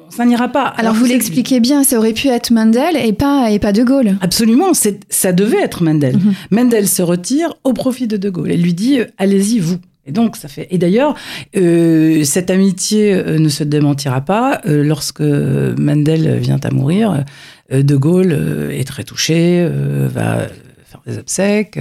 ça 0.10 0.26
n'ira 0.26 0.50
pas. 0.50 0.64
Alors, 0.64 0.94
vous 0.94 1.06
l'expliquez 1.06 1.60
bien, 1.60 1.84
ça 1.84 1.98
aurait 1.98 2.14
pu 2.14 2.28
être 2.28 2.52
Mendel 2.52 2.98
et 2.98 3.14
pas, 3.14 3.52
et 3.52 3.60
pas 3.60 3.74
De 3.74 3.84
Gaulle. 3.84 4.18
Absolument, 4.22 4.72
ça 4.74 5.34
devait 5.34 5.62
être 5.62 5.84
Mendel. 5.84 6.18
Mhm. 6.18 6.34
Mendel 6.52 6.88
se 6.88 7.02
retire 7.02 7.54
au 7.64 7.74
profit 7.74 8.08
de 8.08 8.18
De 8.18 8.30
Gaulle 8.30 8.52
et 8.52 8.58
lui 8.58 8.74
dit 8.74 9.00
Allez-y, 9.18 9.60
vous. 9.60 9.78
Et 10.10 10.12
donc, 10.12 10.38
ça 10.38 10.48
fait. 10.48 10.68
Et 10.72 10.80
d'ailleurs, 10.80 11.14
euh, 11.56 12.24
cette 12.24 12.50
amitié 12.50 13.14
euh, 13.14 13.38
ne 13.38 13.48
se 13.48 13.64
démentira 13.64 14.22
pas 14.22 14.60
lorsque 14.66 15.22
Mendel 15.22 16.40
vient 16.40 16.60
à 16.64 16.72
mourir. 16.72 17.24
de 17.72 17.96
Gaulle 17.96 18.34
est 18.72 18.88
très 18.88 19.04
touché, 19.04 19.68
va 19.68 20.48
faire 20.86 21.02
des 21.06 21.20
obsèques. 21.20 21.80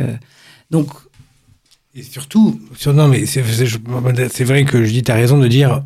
donc, 0.71 0.88
et 1.95 2.03
surtout, 2.03 2.61
sur, 2.77 2.93
non, 2.93 3.09
mais 3.09 3.25
c'est 3.25 3.41
vrai 4.45 4.64
que 4.64 4.85
je 4.85 4.93
dis, 4.93 5.03
tu 5.03 5.11
as 5.11 5.14
raison 5.14 5.38
de 5.38 5.49
dire, 5.49 5.83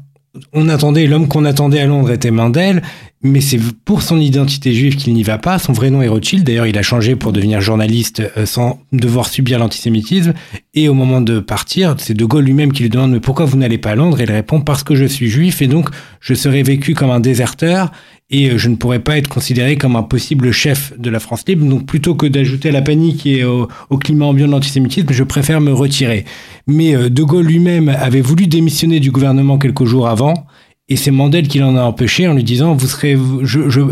on 0.53 0.69
attendait, 0.69 1.07
l'homme 1.07 1.29
qu'on 1.29 1.45
attendait 1.45 1.79
à 1.79 1.87
Londres 1.87 2.11
était 2.11 2.33
Mandel, 2.33 2.83
mais 3.23 3.41
c'est 3.41 3.59
pour 3.85 4.03
son 4.03 4.19
identité 4.19 4.73
juive 4.73 4.97
qu'il 4.97 5.15
n'y 5.15 5.23
va 5.23 5.39
pas. 5.39 5.59
Son 5.59 5.73
vrai 5.73 5.91
nom 5.91 6.03
est 6.03 6.09
Rothschild. 6.09 6.45
D'ailleurs, 6.45 6.67
il 6.67 6.77
a 6.77 6.83
changé 6.83 7.15
pour 7.15 7.33
devenir 7.33 7.61
journaliste 7.61 8.23
euh, 8.37 8.47
sans 8.47 8.81
devoir 8.93 9.29
subir 9.29 9.59
l'antisémitisme. 9.59 10.35
Et 10.75 10.89
au 10.89 10.95
moment 10.95 11.21
de 11.21 11.39
partir, 11.39 11.95
c'est 11.99 12.15
De 12.15 12.25
Gaulle 12.25 12.45
lui-même 12.45 12.73
qui 12.73 12.83
lui 12.83 12.91
demande, 12.91 13.13
mais 13.13 13.21
pourquoi 13.21 13.45
vous 13.45 13.57
n'allez 13.57 13.79
pas 13.79 13.91
à 13.91 13.95
Londres? 13.95 14.21
Et 14.21 14.25
il 14.25 14.33
répond, 14.33 14.61
parce 14.61 14.83
que 14.83 14.97
je 14.97 15.05
suis 15.05 15.29
juif 15.29 15.63
et 15.63 15.69
donc 15.69 15.89
je 16.21 16.35
serai 16.35 16.63
vécu 16.63 16.95
comme 16.95 17.11
un 17.11 17.21
déserteur 17.21 17.93
et 18.31 18.51
euh, 18.51 18.59
je 18.59 18.69
ne 18.69 18.75
pourrais 18.75 18.99
pas 18.99 19.19
être 19.19 19.29
considéré 19.29 19.77
comme 19.77 19.95
un 19.95 20.03
possible 20.03 20.51
chef 20.51 20.93
de 20.99 21.09
la 21.09 21.21
France 21.21 21.45
libre. 21.47 21.65
Donc 21.65 21.87
plutôt 21.87 22.17
que 22.17 22.27
d'ajouter 22.27 22.71
à 22.71 22.73
la 22.73 22.83
panique 22.83 23.25
et 23.27 23.45
au, 23.45 23.69
climat 24.01 24.25
ambiant 24.25 24.47
de 24.47 24.53
l'antisémitisme, 24.53 25.13
je 25.13 25.23
préfère 25.23 25.61
me 25.61 25.73
retirer. 25.73 26.25
Mais 26.67 26.97
euh, 26.97 27.09
De 27.09 27.23
Gaulle 27.23 27.47
lui-même 27.47 27.89
avait 27.89 28.21
voulu 28.21 28.49
démissionner 28.49 28.99
du 28.99 29.13
gouvernement 29.13 29.59
quelques 29.59 29.85
jours 29.85 30.09
avant. 30.09 30.47
Et 30.93 30.97
c'est 30.97 31.11
Mandel 31.11 31.49
qui 31.49 31.59
l'en 31.59 31.75
a 31.75 31.81
empêché 31.81 32.29
en 32.29 32.35
lui 32.35 32.45
disant, 32.45 32.75
vous 32.75 32.87
serez, 32.87 33.17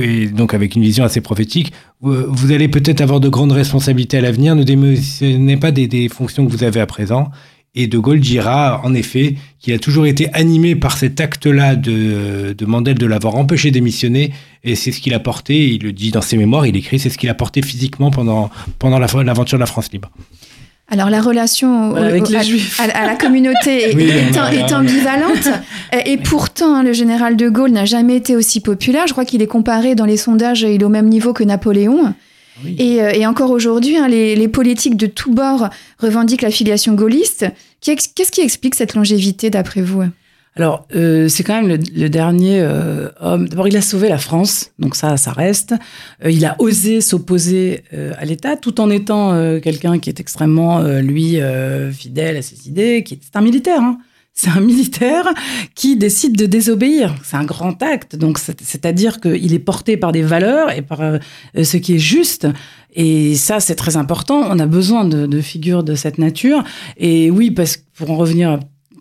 et 0.00 0.26
donc 0.26 0.52
avec 0.52 0.76
une 0.76 0.82
vision 0.82 1.02
assez 1.02 1.22
prophétique, 1.22 1.72
vous, 2.02 2.52
allez 2.52 2.68
peut-être 2.68 3.00
avoir 3.00 3.20
de 3.20 3.30
grandes 3.30 3.52
responsabilités 3.52 4.18
à 4.18 4.20
l'avenir, 4.20 4.54
ne 4.54 4.64
démissionnez 4.64 5.56
pas 5.56 5.70
des, 5.70 6.10
fonctions 6.10 6.44
que 6.44 6.52
vous 6.52 6.62
avez 6.62 6.78
à 6.78 6.84
présent. 6.84 7.30
Et 7.74 7.86
De 7.86 7.98
Gaulle 7.98 8.20
dira 8.20 8.82
en 8.84 8.92
effet 8.92 9.36
qu'il 9.60 9.72
a 9.72 9.78
toujours 9.78 10.04
été 10.04 10.30
animé 10.34 10.76
par 10.76 10.98
cet 10.98 11.22
acte-là 11.22 11.74
de, 11.74 12.52
de 12.52 12.66
Mandel 12.66 12.98
de 12.98 13.06
l'avoir 13.06 13.36
empêché 13.36 13.70
d'émissionner. 13.70 14.34
Et 14.62 14.74
c'est 14.74 14.92
ce 14.92 15.00
qu'il 15.00 15.14
a 15.14 15.20
porté, 15.20 15.72
il 15.72 15.82
le 15.82 15.92
dit 15.92 16.10
dans 16.10 16.20
ses 16.20 16.36
mémoires, 16.36 16.66
il 16.66 16.76
écrit, 16.76 16.98
c'est 16.98 17.08
ce 17.08 17.16
qu'il 17.16 17.30
a 17.30 17.34
porté 17.34 17.62
physiquement 17.62 18.10
pendant, 18.10 18.50
pendant 18.78 18.98
l'aventure 18.98 19.56
de 19.56 19.60
la 19.60 19.66
France 19.66 19.90
libre. 19.90 20.10
Alors 20.90 21.09
la 21.09 21.20
relation 21.20 21.94
avec 21.94 22.24
à, 22.35 22.83
à, 22.83 23.07
la 23.07 23.14
communauté 23.14 23.90
est, 23.96 24.72
ambivalente 24.72 25.48
et 26.05 26.16
pourtant 26.16 26.74
hein, 26.74 26.83
le 26.83 26.92
général 26.92 27.37
de 27.37 27.48
Gaulle 27.48 27.70
n'a 27.70 27.85
jamais 27.85 28.16
été 28.16 28.35
aussi 28.35 28.61
populaire. 28.61 29.07
Je 29.07 29.12
crois 29.12 29.24
qu'il 29.24 29.40
est 29.40 29.46
comparé 29.46 29.94
dans 29.94 30.05
les 30.05 30.16
sondages, 30.16 30.62
il 30.62 30.83
est 30.83 30.85
au 30.85 30.88
même 30.88 31.09
niveau 31.09 31.33
que 31.33 31.44
Napoléon. 31.44 32.12
Euh, 32.66 33.11
et, 33.11 33.26
encore 33.26 33.50
aujourd'hui, 33.50 33.96
hein, 33.96 34.09
les, 34.09 34.48
politiques 34.48 34.96
de 34.96 35.07
tous 35.07 35.33
bords 35.33 35.68
revendiquent 35.98 36.42
la 36.42 36.50
filiation 36.50 36.94
gaulliste. 36.94 37.46
Qu'est-ce 37.81 38.31
qui 38.31 38.40
explique 38.40 38.74
cette 38.74 38.94
longévité 38.94 39.50
d'après 39.50 39.81
vous? 39.81 40.03
Alors, 40.56 40.88
euh, 40.96 41.28
c'est 41.28 41.44
quand 41.44 41.62
même 41.62 41.80
le, 41.94 42.08
dernier 42.08 42.60
euh, 42.60 43.08
homme. 43.20 43.48
D'abord, 43.48 43.68
il 43.68 43.76
a 43.76 43.80
sauvé 43.80 44.08
la 44.08 44.18
France, 44.18 44.72
donc 44.80 44.96
ça, 44.96 45.16
ça 45.16 45.32
reste. 45.32 45.74
il 46.28 46.44
a 46.44 46.56
osé 46.58 47.00
s'opposer 47.00 47.84
à 48.18 48.24
l'État, 48.24 48.56
tout 48.56 48.80
en 48.80 48.90
étant 48.90 49.30
quelqu'un 49.60 49.98
qui 50.00 50.10
est 50.10 50.18
extrêmement, 50.18 50.82
lui, 51.00 51.38
fidèle 51.92 52.36
à 52.36 52.42
ses 52.42 52.68
idées, 52.68 53.04
qui 53.04 53.14
est 53.14 53.36
un 53.36 53.42
militaire. 53.42 53.80
Hein 53.80 53.98
c'est 54.40 54.50
un 54.50 54.60
militaire 54.72 55.28
qui 55.74 55.96
décide 55.96 56.36
de 56.36 56.46
désobéir. 56.46 57.14
C'est 57.22 57.36
un 57.36 57.44
grand 57.44 57.82
acte. 57.82 58.16
Donc, 58.16 58.38
c'est-à-dire 58.38 59.20
qu'il 59.20 59.52
est 59.52 59.58
porté 59.58 59.96
par 59.96 60.12
des 60.12 60.22
valeurs 60.22 60.70
et 60.72 60.82
par 60.82 61.00
euh, 61.00 61.18
ce 61.62 61.76
qui 61.76 61.94
est 61.94 61.98
juste. 61.98 62.46
Et 62.94 63.34
ça, 63.36 63.60
c'est 63.60 63.76
très 63.76 63.96
important. 63.96 64.42
On 64.50 64.58
a 64.58 64.66
besoin 64.66 65.04
de, 65.04 65.40
figures 65.40 65.84
de 65.84 65.94
cette 65.94 66.18
nature. 66.18 66.64
Et 66.96 67.30
oui, 67.30 67.50
parce 67.50 67.76
que 67.76 67.82
pour 67.94 68.10
en 68.10 68.16
revenir 68.16 68.58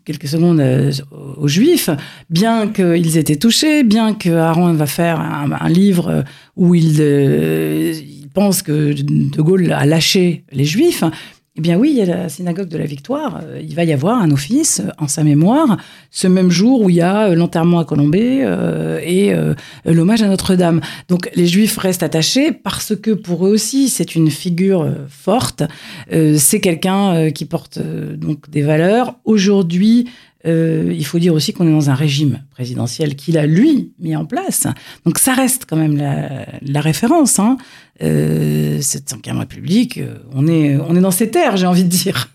quelques 0.10 0.28
secondes 0.28 0.60
euh, 0.60 0.92
aux 1.38 1.48
Juifs, 1.48 1.92
bien 2.32 2.68
qu'ils 2.68 3.16
aient 3.16 3.22
été 3.22 3.38
touchés, 3.38 3.84
bien 3.84 4.16
que 4.16 4.32
Aaron 4.32 4.74
va 4.74 4.88
faire 4.88 5.20
un, 5.20 5.70
livre 5.70 6.24
où 6.56 6.74
euh, 6.74 7.94
il 7.94 8.28
pense 8.34 8.64
que 8.64 8.94
De 8.94 9.42
Gaulle 9.44 9.72
a 9.72 9.86
lâché 9.86 10.46
les 10.52 10.66
Juifs, 10.66 11.04
eh 11.56 11.62
bien 11.62 11.78
oui, 11.78 11.90
il 11.92 11.98
y 11.98 12.02
a 12.02 12.06
la 12.06 12.30
synagogue 12.30 12.70
de 12.70 12.78
la 12.78 12.86
Victoire. 12.86 13.42
Euh, 13.44 13.60
il 13.62 13.76
va 13.76 13.84
y 13.84 13.92
avoir 13.92 14.22
un 14.22 14.32
office 14.32 14.82
euh, 14.82 14.92
en 14.98 15.08
sa 15.08 15.24
mémoire 15.24 15.78
ce 16.12 16.28
même 16.28 16.52
jour 16.52 16.82
où 16.82 16.90
il 16.90 16.98
y 16.98 17.02
a 17.02 17.28
euh, 17.28 17.36
l'enterrement 17.36 17.80
à 17.80 17.86
Colombey 17.86 18.46
et 19.04 19.34
l'hommage 19.86 20.22
à 20.22 20.28
Notre-Dame. 20.28 20.82
Donc 21.08 21.30
les 21.36 21.48
Juifs 21.48 21.78
restent 21.78 22.04
attachés 22.04 22.52
parce 22.52 22.96
que 22.96 23.12
pour 23.12 23.46
eux 23.48 23.52
aussi 23.52 23.90
c'est 23.90 24.16
une 24.16 24.30
figure 24.30 24.88
forte. 25.10 25.64
c'est 26.10 26.60
quelqu'un 26.60 27.32
qui 27.32 27.46
porte 27.46 27.80
donc 27.80 28.50
des 28.50 28.62
valeurs. 28.62 29.16
Aujourd'hui, 29.26 30.10
euh, 30.46 30.94
il 30.96 31.06
faut 31.06 31.20
dire 31.20 31.34
aussi 31.34 31.52
qu'on 31.52 31.68
est 31.68 31.72
dans 31.72 31.90
un 31.90 31.96
régime 31.96 32.42
présidentiel 32.52 33.16
qu'il 33.16 33.38
a, 33.38 33.46
lui, 33.46 33.92
mis 34.00 34.16
en 34.16 34.26
place. 34.26 34.68
Donc 35.06 35.20
ça 35.20 35.34
reste 35.34 35.66
quand 35.68 35.76
même 35.76 35.98
la, 35.98 36.82
référence. 36.82 37.40
Hein. 37.40 37.58
Euh, 38.02 38.80
cette 38.82 39.10
5 39.10 39.26
République, 39.38 39.98
euh, 39.98 40.18
on 40.34 40.48
est, 40.48 40.78
on 40.78 40.96
est 40.96 41.02
dans 41.02 41.12
ces 41.12 41.30
terres, 41.30 41.58
j'ai 41.58 41.68
envie 41.68 41.84
de 41.84 41.90
dire. 41.90 42.30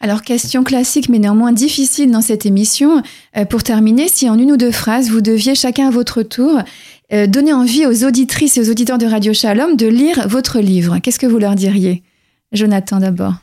Alors, 0.00 0.22
question 0.22 0.62
classique, 0.62 1.08
mais 1.08 1.18
néanmoins 1.18 1.52
difficile 1.52 2.12
dans 2.12 2.20
cette 2.20 2.46
émission. 2.46 3.02
pour 3.50 3.64
terminer, 3.64 4.06
si 4.06 4.30
en 4.30 4.38
une 4.38 4.52
ou 4.52 4.56
deux 4.56 4.70
phrases, 4.70 5.10
vous 5.10 5.20
deviez 5.20 5.56
chacun 5.56 5.88
à 5.88 5.90
votre 5.90 6.22
tour 6.22 6.62
donner 7.10 7.52
envie 7.52 7.84
aux 7.84 8.04
auditrices 8.04 8.58
et 8.58 8.60
aux 8.60 8.70
auditeurs 8.70 8.98
de 8.98 9.06
Radio 9.06 9.32
Shalom 9.32 9.76
de 9.76 9.88
lire 9.88 10.28
votre 10.28 10.60
livre, 10.60 10.98
qu'est-ce 10.98 11.18
que 11.18 11.26
vous 11.26 11.38
leur 11.38 11.56
diriez? 11.56 12.04
Jonathan 12.52 13.00
d'abord. 13.00 13.34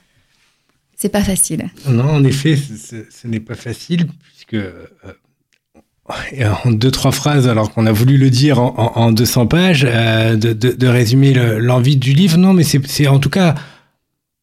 C'est 0.95 1.09
pas 1.09 1.23
facile. 1.23 1.69
Non, 1.87 2.09
en 2.09 2.23
effet, 2.23 2.57
ce 2.57 3.27
n'est 3.27 3.41
pas 3.41 3.55
facile, 3.55 4.07
puisque 4.23 4.53
euh, 4.53 6.49
en 6.63 6.71
deux, 6.71 6.91
trois 6.91 7.11
phrases, 7.11 7.47
alors 7.47 7.73
qu'on 7.73 7.85
a 7.85 7.91
voulu 7.91 8.17
le 8.17 8.29
dire 8.29 8.59
en, 8.59 9.11
200 9.11 9.47
pages, 9.47 9.87
euh, 9.89 10.35
de, 10.35 10.87
résumer 10.87 11.33
l'envie 11.33 11.97
du 11.97 12.13
livre. 12.13 12.37
Non, 12.37 12.53
mais 12.53 12.63
c'est 12.63 13.07
en 13.07 13.19
tout 13.19 13.29
cas 13.29 13.55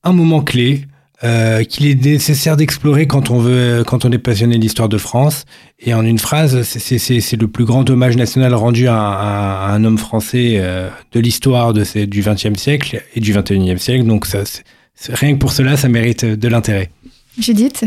un 0.02 0.12
moment 0.12 0.42
clé. 0.42 0.86
Euh, 1.24 1.62
qu'il 1.62 1.86
est 1.86 2.04
nécessaire 2.04 2.56
d'explorer 2.56 3.06
quand 3.06 3.30
on 3.30 3.38
veut, 3.38 3.84
quand 3.86 4.04
on 4.04 4.10
est 4.10 4.18
passionné 4.18 4.56
de 4.56 4.60
l'histoire 4.60 4.88
de 4.88 4.98
France. 4.98 5.44
Et 5.78 5.94
en 5.94 6.04
une 6.04 6.18
phrase, 6.18 6.62
c'est 6.62 7.40
le 7.40 7.46
plus 7.46 7.64
grand 7.64 7.88
hommage 7.88 8.16
national 8.16 8.54
rendu 8.54 8.88
à, 8.88 9.68
un 9.72 9.84
homme 9.84 9.98
français 9.98 10.60
de 11.12 11.20
l'histoire 11.20 11.74
du 11.74 12.22
XXe 12.22 12.58
siècle 12.58 13.04
et 13.14 13.20
du 13.20 13.32
XXIe 13.32 13.78
siècle. 13.78 14.04
Donc 14.04 14.26
ça, 14.26 14.42
Rien 15.08 15.34
que 15.34 15.38
pour 15.38 15.52
cela, 15.52 15.76
ça 15.76 15.88
mérite 15.88 16.24
de 16.24 16.48
l'intérêt. 16.48 16.90
Judith? 17.38 17.84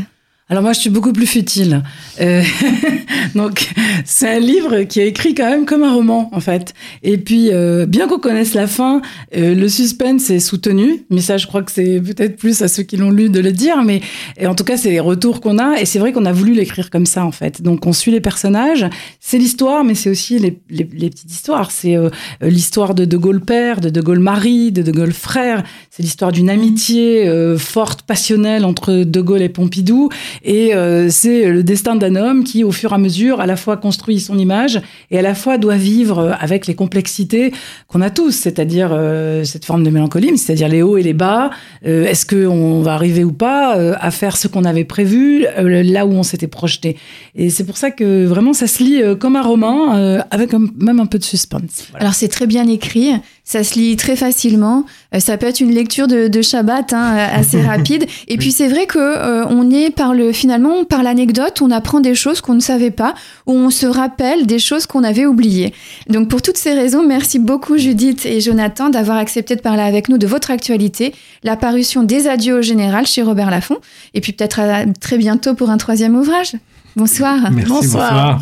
Alors 0.48 0.62
moi, 0.62 0.74
je 0.74 0.80
suis 0.80 0.92
beaucoup 0.92 1.12
plus 1.12 1.26
futile. 1.26 1.82
Euh, 2.22 2.44
donc, 3.36 3.74
c'est 4.06 4.30
un 4.30 4.40
livre 4.40 4.84
qui 4.84 5.00
est 5.00 5.08
écrit 5.08 5.34
quand 5.34 5.50
même 5.50 5.66
comme 5.66 5.82
un 5.82 5.92
roman, 5.92 6.30
en 6.34 6.40
fait. 6.40 6.76
Et 7.02 7.18
puis, 7.18 7.50
euh, 7.52 7.88
bien 7.88 8.08
qu'on 8.08 8.20
connaisse 8.20 8.54
la 8.54 8.68
fin, 8.68 9.02
euh, 9.36 9.56
le 9.56 9.68
suspense 9.68 10.30
est 10.30 10.40
soutenu. 10.40 11.04
Mais 11.10 11.22
ça, 11.22 11.38
je 11.38 11.48
crois 11.48 11.64
que 11.64 11.72
c'est 11.72 12.00
peut-être 12.00 12.38
plus 12.38 12.62
à 12.62 12.68
ceux 12.68 12.84
qui 12.84 12.96
l'ont 12.96 13.10
lu 13.10 13.30
de 13.30 13.40
le 13.40 13.52
dire. 13.52 13.82
Mais 13.84 14.02
en 14.46 14.54
tout 14.54 14.64
cas, 14.64 14.78
c'est 14.78 14.92
les 14.92 15.00
retours 15.00 15.42
qu'on 15.42 15.58
a. 15.58 15.82
Et 15.82 15.86
c'est 15.86 15.98
vrai 15.98 16.14
qu'on 16.14 16.26
a 16.26 16.32
voulu 16.32 16.54
l'écrire 16.54 16.92
comme 16.92 17.08
ça, 17.08 17.26
en 17.26 17.32
fait. 17.32 17.64
Donc, 17.64 17.88
on 17.88 17.92
suit 17.92 18.12
les 18.12 18.22
personnages. 18.22 18.86
C'est 19.20 19.40
l'histoire, 19.40 19.84
mais 19.84 19.96
c'est 19.96 20.12
aussi 20.12 20.38
les, 20.38 20.60
les, 20.70 20.86
petites 20.86 21.32
histoires. 21.32 21.72
C'est 21.72 21.98
l'histoire 22.42 22.94
de 22.94 23.06
De 23.06 23.18
Gaulle 23.18 23.42
père, 23.42 23.82
de 23.82 23.90
De 23.90 24.00
Gaulle 24.00 24.20
mari, 24.20 24.72
de 24.72 24.84
De 24.84 24.92
Gaulle 24.92 25.14
frère. 25.14 25.64
C'est 25.90 26.04
l'histoire 26.04 26.32
d'une 26.32 26.52
amitié 26.52 27.28
forte, 27.58 28.04
passionnelle 28.04 28.64
entre 28.64 29.04
De 29.04 29.22
Gaulle 29.22 29.42
et 29.42 29.50
Pompidou. 29.50 30.10
Et 30.44 30.76
euh, 30.76 31.10
c'est 31.10 31.50
le 31.50 31.64
destin 31.64 31.96
d'un 31.96 32.16
homme 32.16 32.44
qui, 32.44 32.64
au 32.64 32.72
fur 32.72 32.92
et 32.92 32.96
à 32.96 32.98
mesure, 32.98 33.42
à 33.42 33.46
la 33.46 33.56
fois 33.56 33.78
construit 33.78 34.20
son 34.20 34.38
image 34.38 34.82
et 35.12 35.20
à 35.20 35.22
la 35.22 35.36
fois 35.36 35.58
doit 35.58 35.76
vivre 35.76 36.36
avec 36.40 36.68
les 36.68 36.76
complexités 36.76 37.54
qu'on 37.88 38.02
a 38.02 38.10
tous, 38.10 38.32
c'est-à-dire 38.32 38.90
euh, 38.92 39.44
cette 39.44 39.66
forme 39.66 39.84
de 39.84 39.90
mélancolie, 39.90 40.38
c'est-à-dire 40.38 40.70
les 40.70 40.82
hauts 40.82 40.98
et 40.98 41.04
les 41.04 41.14
bas. 41.14 41.50
Euh, 41.86 42.06
est-ce 42.06 42.26
qu'on 42.26 42.82
va 42.82 42.94
arriver 42.94 43.24
ou 43.24 43.32
pas 43.32 43.74
à 43.76 44.12
faire 44.12 44.38
ce 44.38 44.48
qu'on 44.48 44.64
avait 44.64 44.86
prévu, 44.86 45.46
là 45.58 46.06
où 46.06 46.12
on 46.12 46.24
s'était 46.24 46.48
projeté? 46.48 46.98
Et 47.36 47.50
c'est 47.50 47.64
pour 47.64 47.78
ça 47.78 47.92
que 47.92 48.26
vraiment 48.26 48.54
ça 48.54 48.68
se 48.68 48.84
lit 48.84 49.02
comme 49.20 49.36
un 49.36 49.42
roman, 49.42 49.92
avec 50.32 50.54
même 50.54 51.00
un 51.00 51.06
peu 51.06 51.20
de 51.20 51.24
suspense. 51.24 51.88
Alors 51.96 52.14
c'est 52.14 52.28
très 52.28 52.48
bien 52.48 52.68
écrit. 52.68 53.12
Ça 53.48 53.64
se 53.64 53.76
lit 53.76 53.96
très 53.96 54.16
facilement. 54.16 54.86
Euh, 55.14 55.20
ça 55.20 55.38
peut 55.38 55.46
être 55.46 55.60
une 55.60 55.72
lecture 55.72 56.08
de, 56.08 56.42
Shabbat 56.42 56.94
hein, 56.94 57.16
assez 57.32 57.62
rapide. 57.66 58.08
Et 58.28 58.38
puis 58.38 58.52
c'est 58.52 58.68
vrai 58.68 58.88
que 58.88 58.98
euh, 58.98 59.46
on 59.48 59.70
est 59.70 59.92
par 59.92 60.16
le 60.16 60.32
finalement 60.32 60.84
par 60.84 61.04
l'anecdote, 61.04 61.62
on 61.62 61.70
apprend 61.70 62.00
des 62.00 62.16
choses 62.16 62.42
qu'on 62.42 62.56
ne 62.56 62.60
savait 62.60 62.92
pas, 62.92 63.14
ou 63.46 63.54
on 63.54 63.70
se 63.70 63.86
rappelle 63.86 64.48
des 64.48 64.60
choses 64.60 64.88
qu'on 64.88 65.04
avait 65.04 65.28
oubliées. 65.28 65.74
Donc 66.10 66.28
pour 66.28 66.42
toutes 66.42 66.58
ces 66.58 66.74
raisons, 66.74 67.06
merci 67.08 67.38
beaucoup 67.38 67.78
Judith 67.78 68.26
et 68.26 68.42
Jonathan 68.42 68.90
d'avoir 68.90 69.18
accepté 69.18 69.56
de 69.56 69.62
parler 69.62 69.84
avec 69.84 70.10
nous 70.10 70.18
de 70.18 70.26
votre 70.26 70.50
actualité, 70.50 71.14
la 71.44 71.56
parution 71.56 72.02
des 72.02 72.28
adieux 72.28 72.58
au 72.58 72.62
général 72.64 73.06
chez 73.06 73.22
Robert 73.22 73.52
Laffont, 73.52 73.78
et 74.16 74.22
puis 74.22 74.34
peut-être 74.34 74.60
à 74.60 74.86
très 75.00 75.20
bientôt 75.20 75.54
pour 75.54 75.70
un 75.70 75.78
troisième 75.78 76.16
ouvrage. 76.16 76.54
Bonsoir. 76.96 77.52
Merci, 77.52 77.70
bonsoir. 77.70 78.42